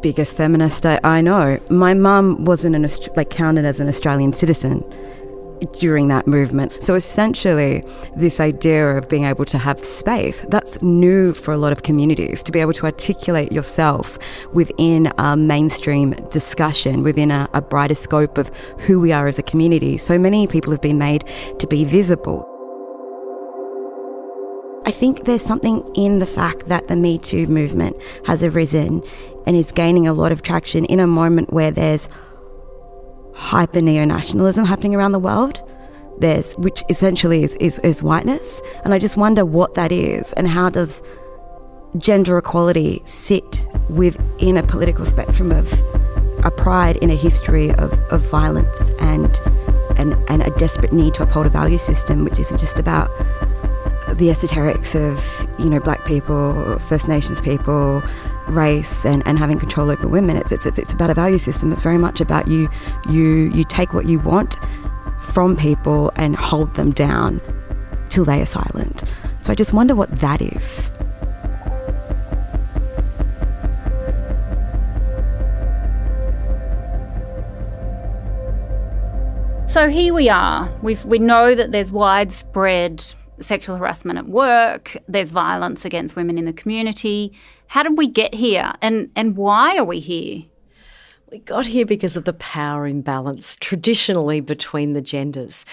biggest 0.01 0.37
feminist 0.37 0.87
I, 0.87 1.01
I 1.03 1.21
know. 1.21 1.59
My 1.69 1.95
mum 1.95 2.45
wasn't 2.45 2.77
an 2.77 2.87
like 3.17 3.31
counted 3.31 3.65
as 3.65 3.81
an 3.81 3.88
Australian 3.88 4.33
citizen 4.33 4.85
during 5.72 6.09
that 6.09 6.27
movement. 6.27 6.72
So 6.83 6.94
essentially, 6.94 7.85
this 8.16 8.40
idea 8.40 8.96
of 8.96 9.09
being 9.09 9.25
able 9.25 9.44
to 9.46 9.59
have 9.59 9.85
space, 9.85 10.44
that's 10.48 10.81
new 10.83 11.35
for 11.35 11.53
a 11.53 11.57
lot 11.57 11.72
of 11.72 11.83
communities, 11.83 12.42
to 12.44 12.53
be 12.53 12.61
able 12.61 12.72
to 12.75 12.87
articulate 12.87 13.53
yourself 13.53 14.18
within 14.53 15.12
a 15.18 15.37
mainstream 15.37 16.12
discussion, 16.31 17.03
within 17.03 17.31
a, 17.31 17.48
a 17.55 17.61
brighter 17.61 17.94
scope 17.94 18.38
of 18.38 18.48
who 18.87 19.01
we 19.01 19.12
are 19.12 19.27
as 19.27 19.38
a 19.38 19.42
community. 19.42 19.96
So 19.96 20.18
many 20.18 20.46
people 20.46 20.70
have 20.72 20.83
been 20.83 20.98
made 20.98 21.25
to 21.59 21.66
be 21.66 21.85
visible. 21.85 22.48
I 24.85 24.90
think 24.90 25.25
there's 25.25 25.44
something 25.44 25.88
in 25.94 26.18
the 26.18 26.27
fact 26.27 26.66
that 26.66 26.88
the 26.88 26.96
Me 26.96 27.16
Too 27.16 27.46
movement 27.46 27.96
has 28.27 28.42
arisen 28.42 29.03
and 29.46 29.57
is 29.57 29.70
gaining 29.70 30.09
a 30.09 30.12
lot 30.12 30.33
of 30.33 30.42
traction 30.42 30.85
in 30.87 30.98
a 30.98 31.07
moment 31.07 31.53
where 31.53 31.70
there's 31.70 32.09
hyper 33.35 33.81
neo 33.81 34.05
nationalism 34.05 34.64
happening 34.64 34.95
around 34.95 35.12
the 35.12 35.18
world. 35.18 35.62
There's, 36.18 36.53
which 36.55 36.83
essentially 36.88 37.42
is, 37.42 37.57
is, 37.57 37.79
is 37.81 38.03
whiteness. 38.03 38.61
And 38.85 38.95
I 38.95 38.99
just 38.99 39.16
wonder 39.16 39.45
what 39.45 39.75
that 39.75 39.90
is 39.92 40.33
and 40.35 40.47
how 40.47 40.68
does 40.68 41.03
gender 41.99 42.38
equality 42.38 43.03
sit 43.05 43.66
within 43.88 44.57
a 44.57 44.62
political 44.62 45.05
spectrum 45.05 45.53
of 45.53 45.73
a 46.45 46.51
pride 46.51 46.97
in 46.99 47.11
a 47.11 47.16
history 47.16 47.71
of, 47.73 47.92
of 48.11 48.23
violence 48.31 48.90
and, 49.01 49.37
and, 49.97 50.14
and 50.29 50.42
a 50.42 50.51
desperate 50.59 50.92
need 50.92 51.14
to 51.14 51.23
uphold 51.23 51.47
a 51.47 51.51
value 51.51 51.79
system, 51.79 52.25
which 52.25 52.38
isn't 52.38 52.59
just 52.59 52.79
about 52.79 53.09
the 54.16 54.29
esoterics 54.29 54.95
of, 54.95 55.49
you 55.59 55.71
know, 55.71 55.81
black 55.81 56.05
people, 56.05 56.79
First 56.88 57.09
Nations 57.09 57.40
people, 57.40 58.03
race 58.48 59.05
and, 59.05 59.22
and 59.26 59.38
having 59.38 59.59
control 59.59 59.90
over 59.90 60.07
women. 60.09 60.37
It's, 60.37 60.52
it's, 60.52 60.66
it's 60.66 60.92
about 60.92 61.11
a 61.11 61.14
value 61.14 61.38
system. 61.38 61.72
It's 61.72 61.83
very 61.83 61.98
much 61.98 62.20
about 62.20 62.48
you, 62.48 62.68
you, 63.09 63.50
you 63.52 63.64
take 63.64 63.92
what 63.92 64.07
you 64.07 64.18
want 64.18 64.57
from 65.20 65.57
people 65.57 66.12
and 66.16 66.37
hold 66.37 66.74
them 66.74 66.90
down 66.90 67.40
till 68.09 68.24
they 68.24 68.40
are 68.40 68.46
silent. 68.46 69.05
So 69.42 69.52
I 69.52 69.55
just 69.55 69.72
wonder 69.72 69.94
what 69.94 70.11
that 70.20 70.42
is. 70.42 70.90
So 79.72 79.88
here 79.88 80.12
we 80.12 80.28
are. 80.28 80.70
we 80.83 80.96
we 81.07 81.18
know 81.18 81.55
that 81.55 81.72
there's 81.72 81.90
widespread 81.90 83.02
sexual 83.40 83.76
harassment 83.76 84.18
at 84.18 84.28
work, 84.28 84.96
there's 85.09 85.31
violence 85.31 85.85
against 85.85 86.14
women 86.14 86.38
in 86.38 86.44
the 86.44 86.52
community. 86.52 87.33
How 87.72 87.82
did 87.82 87.96
we 87.96 88.06
get 88.06 88.35
here 88.35 88.74
and, 88.82 89.11
and 89.16 89.35
why 89.35 89.78
are 89.78 89.85
we 89.85 89.98
here? 89.98 90.42
We 91.30 91.38
got 91.38 91.64
here 91.64 91.87
because 91.87 92.18
of 92.18 92.26
the 92.26 92.35
power 92.35 92.87
imbalance 92.87 93.56
traditionally 93.56 94.42
between 94.42 94.92
the 94.92 95.00
genders. 95.00 95.64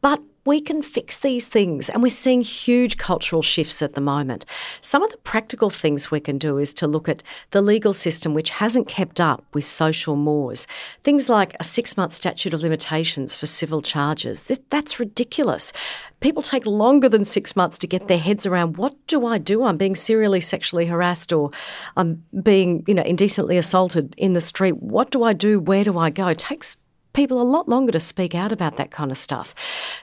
But 0.00 0.22
we 0.44 0.60
can 0.60 0.82
fix 0.82 1.18
these 1.18 1.44
things. 1.44 1.88
And 1.88 2.02
we're 2.02 2.10
seeing 2.10 2.42
huge 2.42 2.96
cultural 2.96 3.42
shifts 3.42 3.80
at 3.82 3.94
the 3.94 4.00
moment. 4.00 4.44
Some 4.80 5.02
of 5.02 5.10
the 5.10 5.18
practical 5.18 5.70
things 5.70 6.10
we 6.10 6.20
can 6.20 6.38
do 6.38 6.58
is 6.58 6.74
to 6.74 6.86
look 6.86 7.08
at 7.08 7.22
the 7.52 7.62
legal 7.62 7.92
system, 7.92 8.34
which 8.34 8.50
hasn't 8.50 8.88
kept 8.88 9.20
up 9.20 9.44
with 9.52 9.64
social 9.64 10.16
mores. 10.16 10.66
Things 11.02 11.28
like 11.28 11.54
a 11.60 11.64
six 11.64 11.96
month 11.96 12.12
statute 12.12 12.54
of 12.54 12.62
limitations 12.62 13.34
for 13.34 13.46
civil 13.46 13.82
charges. 13.82 14.42
That's 14.70 14.98
ridiculous. 14.98 15.72
People 16.20 16.42
take 16.42 16.66
longer 16.66 17.08
than 17.08 17.24
six 17.24 17.56
months 17.56 17.78
to 17.78 17.86
get 17.86 18.08
their 18.08 18.18
heads 18.18 18.46
around 18.46 18.76
what 18.76 18.94
do 19.06 19.26
I 19.26 19.38
do? 19.38 19.64
I'm 19.64 19.76
being 19.76 19.96
serially 19.96 20.40
sexually 20.40 20.86
harassed 20.86 21.32
or 21.32 21.50
I'm 21.96 22.24
being, 22.42 22.84
you 22.86 22.94
know, 22.94 23.02
indecently 23.02 23.58
assaulted 23.58 24.14
in 24.16 24.32
the 24.32 24.40
street. 24.40 24.76
What 24.76 25.10
do 25.10 25.24
I 25.24 25.32
do? 25.32 25.58
Where 25.58 25.84
do 25.84 25.98
I 25.98 26.10
go? 26.10 26.28
It 26.28 26.38
takes 26.38 26.76
people 27.12 27.40
a 27.40 27.44
lot 27.44 27.68
longer 27.68 27.92
to 27.92 28.00
speak 28.00 28.34
out 28.34 28.52
about 28.52 28.76
that 28.76 28.90
kind 28.90 29.10
of 29.10 29.18
stuff. 29.18 29.54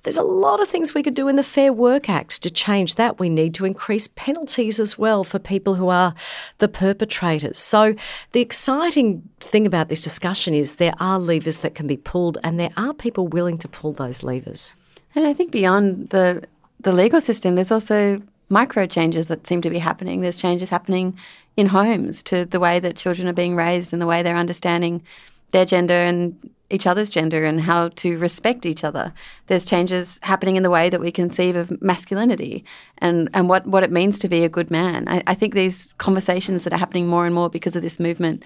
There's 0.04 0.18
a 0.18 0.24
lot 0.24 0.62
of 0.62 0.68
things 0.68 0.94
we 0.94 1.04
could 1.04 1.14
do 1.14 1.28
in 1.28 1.36
the 1.36 1.44
Fair 1.44 1.74
Work 1.74 2.10
Act 2.10 2.42
to 2.44 2.50
change 2.50 2.96
that. 2.96 3.20
We 3.20 3.30
need 3.30 3.54
to 3.56 3.66
increase 3.66 4.08
penalties 4.08 4.80
as 4.80 4.98
well 4.98 5.24
for 5.24 5.40
people 5.40 5.76
who 5.76 5.90
are 5.90 6.14
the 6.60 6.68
perpetrators. 6.68 7.58
So, 7.58 7.96
the 8.32 8.42
exciting 8.42 9.28
thing 9.40 9.66
about 9.66 9.90
this 9.90 10.02
discussion 10.02 10.54
is 10.54 10.76
there 10.76 10.94
are 11.00 11.20
levers 11.20 11.60
that 11.60 11.76
can 11.76 11.88
be 11.88 11.98
pulled, 11.98 12.38
and 12.44 12.60
there 12.60 12.72
are 12.78 12.94
people 12.94 13.28
willing 13.28 13.58
to 13.60 13.68
pull 13.68 13.94
those 13.94 14.24
levers. 14.24 14.76
And 15.16 15.26
I 15.26 15.34
think 15.34 15.52
beyond 15.52 16.10
the 16.10 16.44
the 16.82 16.94
legal 16.94 17.20
system, 17.20 17.56
there's 17.56 17.72
also 17.72 18.22
micro 18.50 18.88
changes 18.88 19.28
that 19.28 19.46
seem 19.46 19.62
to 19.62 19.70
be 19.70 19.80
happening. 19.80 20.22
There's 20.22 20.38
changes 20.38 20.70
happening 20.70 21.18
in 21.58 21.68
homes 21.68 22.24
to 22.24 22.46
the 22.46 22.60
way 22.60 22.80
that 22.80 22.96
children 22.96 23.28
are 23.28 23.34
being 23.34 23.56
raised 23.56 23.92
and 23.92 24.02
the 24.02 24.08
way 24.08 24.24
they're 24.24 24.38
understanding 24.38 25.04
their 25.52 25.66
gender 25.66 25.94
and 25.94 26.38
each 26.70 26.86
other's 26.86 27.10
gender 27.10 27.46
and 27.46 27.62
how 27.62 27.90
to 27.90 28.18
respect 28.20 28.66
each 28.66 28.84
other. 28.84 29.14
There's 29.48 29.66
changes 29.66 30.20
happening 30.24 30.56
in 30.56 30.64
the 30.64 30.70
way 30.70 30.90
that 30.90 31.02
we 31.02 31.12
conceive 31.12 31.56
of 31.56 31.82
masculinity 31.82 32.64
and, 33.00 33.30
and 33.34 33.50
what, 33.50 33.66
what 33.66 33.84
it 33.84 33.92
means 33.92 34.20
to 34.20 34.30
be 34.30 34.44
a 34.44 34.50
good 34.50 34.70
man. 34.70 35.08
I, 35.08 35.24
I 35.28 35.36
think 35.36 35.54
these 35.54 35.94
conversations 35.98 36.64
that 36.64 36.74
are 36.74 36.78
happening 36.78 37.08
more 37.08 37.26
and 37.26 37.34
more 37.34 37.50
because 37.50 37.76
of 37.76 37.82
this 37.82 38.00
movement 38.00 38.44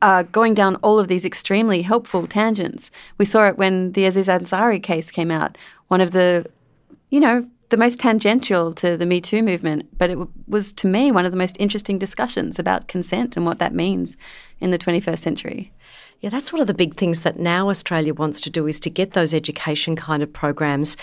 are 0.00 0.22
going 0.24 0.54
down 0.54 0.76
all 0.76 0.98
of 0.98 1.08
these 1.08 1.24
extremely 1.24 1.82
helpful 1.82 2.26
tangents. 2.26 2.90
We 3.18 3.24
saw 3.24 3.48
it 3.48 3.58
when 3.58 3.92
the 3.92 4.06
Aziz 4.06 4.28
Ansari 4.28 4.82
case 4.82 5.10
came 5.10 5.30
out. 5.30 5.58
One 5.88 6.00
of 6.00 6.12
the, 6.12 6.46
you 7.10 7.20
know, 7.20 7.46
the 7.70 7.76
most 7.76 8.00
tangential 8.00 8.72
to 8.74 8.96
the 8.96 9.04
Me 9.04 9.20
Too 9.20 9.42
movement, 9.42 9.98
but 9.98 10.08
it 10.08 10.14
w- 10.14 10.32
was 10.46 10.72
to 10.74 10.86
me 10.86 11.12
one 11.12 11.26
of 11.26 11.32
the 11.32 11.38
most 11.38 11.56
interesting 11.58 11.98
discussions 11.98 12.58
about 12.58 12.88
consent 12.88 13.36
and 13.36 13.44
what 13.44 13.58
that 13.58 13.74
means 13.74 14.16
in 14.60 14.70
the 14.70 14.78
21st 14.78 15.18
century. 15.18 15.72
Yeah, 16.20 16.30
that's 16.30 16.52
one 16.52 16.60
of 16.60 16.66
the 16.66 16.74
big 16.74 16.96
things 16.96 17.20
that 17.20 17.38
now 17.38 17.68
Australia 17.68 18.12
wants 18.12 18.40
to 18.40 18.50
do 18.50 18.66
is 18.66 18.80
to 18.80 18.90
get 18.90 19.12
those 19.12 19.32
education 19.32 19.94
kind 19.94 20.20
of 20.20 20.32
programs 20.32 20.96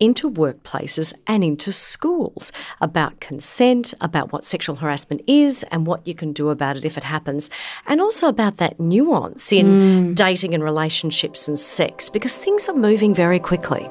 into 0.00 0.30
workplaces 0.30 1.12
and 1.26 1.44
into 1.44 1.72
schools 1.72 2.52
about 2.80 3.20
consent, 3.20 3.92
about 4.00 4.32
what 4.32 4.46
sexual 4.46 4.76
harassment 4.76 5.20
is 5.26 5.62
and 5.64 5.86
what 5.86 6.06
you 6.06 6.14
can 6.14 6.32
do 6.32 6.48
about 6.48 6.78
it 6.78 6.86
if 6.86 6.96
it 6.96 7.04
happens, 7.04 7.50
and 7.86 8.00
also 8.00 8.28
about 8.28 8.56
that 8.56 8.80
nuance 8.80 9.52
in 9.52 9.66
mm. 9.66 10.14
dating 10.14 10.54
and 10.54 10.64
relationships 10.64 11.46
and 11.48 11.58
sex 11.58 12.08
because 12.08 12.34
things 12.34 12.66
are 12.66 12.74
moving 12.74 13.14
very 13.14 13.38
quickly. 13.38 13.90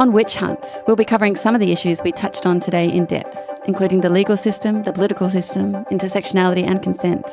On 0.00 0.12
Witch 0.12 0.34
Hunt, 0.34 0.80
we'll 0.86 0.96
be 0.96 1.04
covering 1.04 1.36
some 1.36 1.54
of 1.54 1.60
the 1.60 1.72
issues 1.72 2.00
we 2.02 2.10
touched 2.10 2.46
on 2.46 2.58
today 2.58 2.90
in 2.90 3.04
depth, 3.04 3.36
including 3.66 4.00
the 4.00 4.08
legal 4.08 4.34
system, 4.34 4.82
the 4.84 4.94
political 4.94 5.28
system, 5.28 5.74
intersectionality, 5.92 6.66
and 6.66 6.82
consent, 6.82 7.26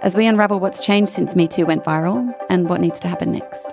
as 0.00 0.16
we 0.16 0.24
unravel 0.24 0.58
what's 0.58 0.82
changed 0.82 1.12
since 1.12 1.36
Me 1.36 1.46
Too 1.46 1.66
went 1.66 1.84
viral 1.84 2.34
and 2.48 2.70
what 2.70 2.80
needs 2.80 2.98
to 3.00 3.08
happen 3.08 3.32
next. 3.32 3.68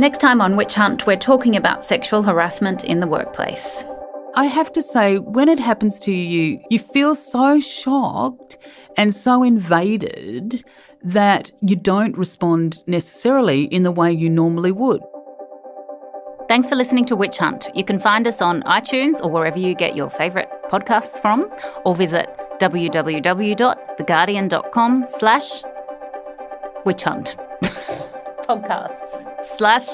Next 0.00 0.18
time 0.18 0.40
on 0.40 0.56
Witch 0.56 0.74
Hunt, 0.74 1.06
we're 1.06 1.14
talking 1.14 1.54
about 1.54 1.84
sexual 1.84 2.24
harassment 2.24 2.82
in 2.82 2.98
the 2.98 3.06
workplace. 3.06 3.84
I 4.34 4.46
have 4.46 4.72
to 4.72 4.82
say, 4.82 5.18
when 5.18 5.48
it 5.48 5.60
happens 5.60 6.00
to 6.00 6.12
you, 6.12 6.60
you 6.70 6.80
feel 6.80 7.14
so 7.14 7.60
shocked 7.60 8.58
and 8.96 9.14
so 9.14 9.44
invaded 9.44 10.64
that 11.04 11.52
you 11.60 11.76
don't 11.76 12.16
respond 12.16 12.82
necessarily 12.88 13.66
in 13.66 13.84
the 13.84 13.92
way 13.92 14.10
you 14.10 14.28
normally 14.28 14.72
would. 14.72 15.00
Thanks 16.50 16.68
for 16.68 16.74
listening 16.74 17.04
to 17.04 17.14
Witch 17.14 17.38
Hunt. 17.38 17.70
You 17.74 17.84
can 17.84 18.00
find 18.00 18.26
us 18.26 18.42
on 18.42 18.64
iTunes 18.64 19.22
or 19.22 19.30
wherever 19.30 19.56
you 19.56 19.72
get 19.72 19.94
your 19.94 20.10
favourite 20.10 20.48
podcasts 20.64 21.22
from, 21.22 21.48
or 21.84 21.94
visit 21.94 22.28
www.theguardian.com 22.58 25.06
slash 25.08 25.62
witch 26.84 27.04
hunt 27.04 27.36
podcasts 28.48 29.44
slash 29.44 29.86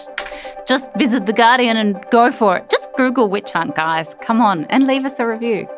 just 0.66 0.90
visit 0.97 1.27
The 1.27 1.35
Guardian 1.35 1.77
and 1.77 2.03
go 2.11 2.33
for 2.33 2.57
it. 2.57 2.71
Just 2.71 2.88
Google 2.97 3.29
witch 3.29 3.53
hunt, 3.53 3.75
guys. 3.75 4.16
Come 4.23 4.40
on 4.40 4.64
and 4.71 4.87
leave 4.87 5.05
us 5.05 5.19
a 5.19 5.27
review. 5.27 5.69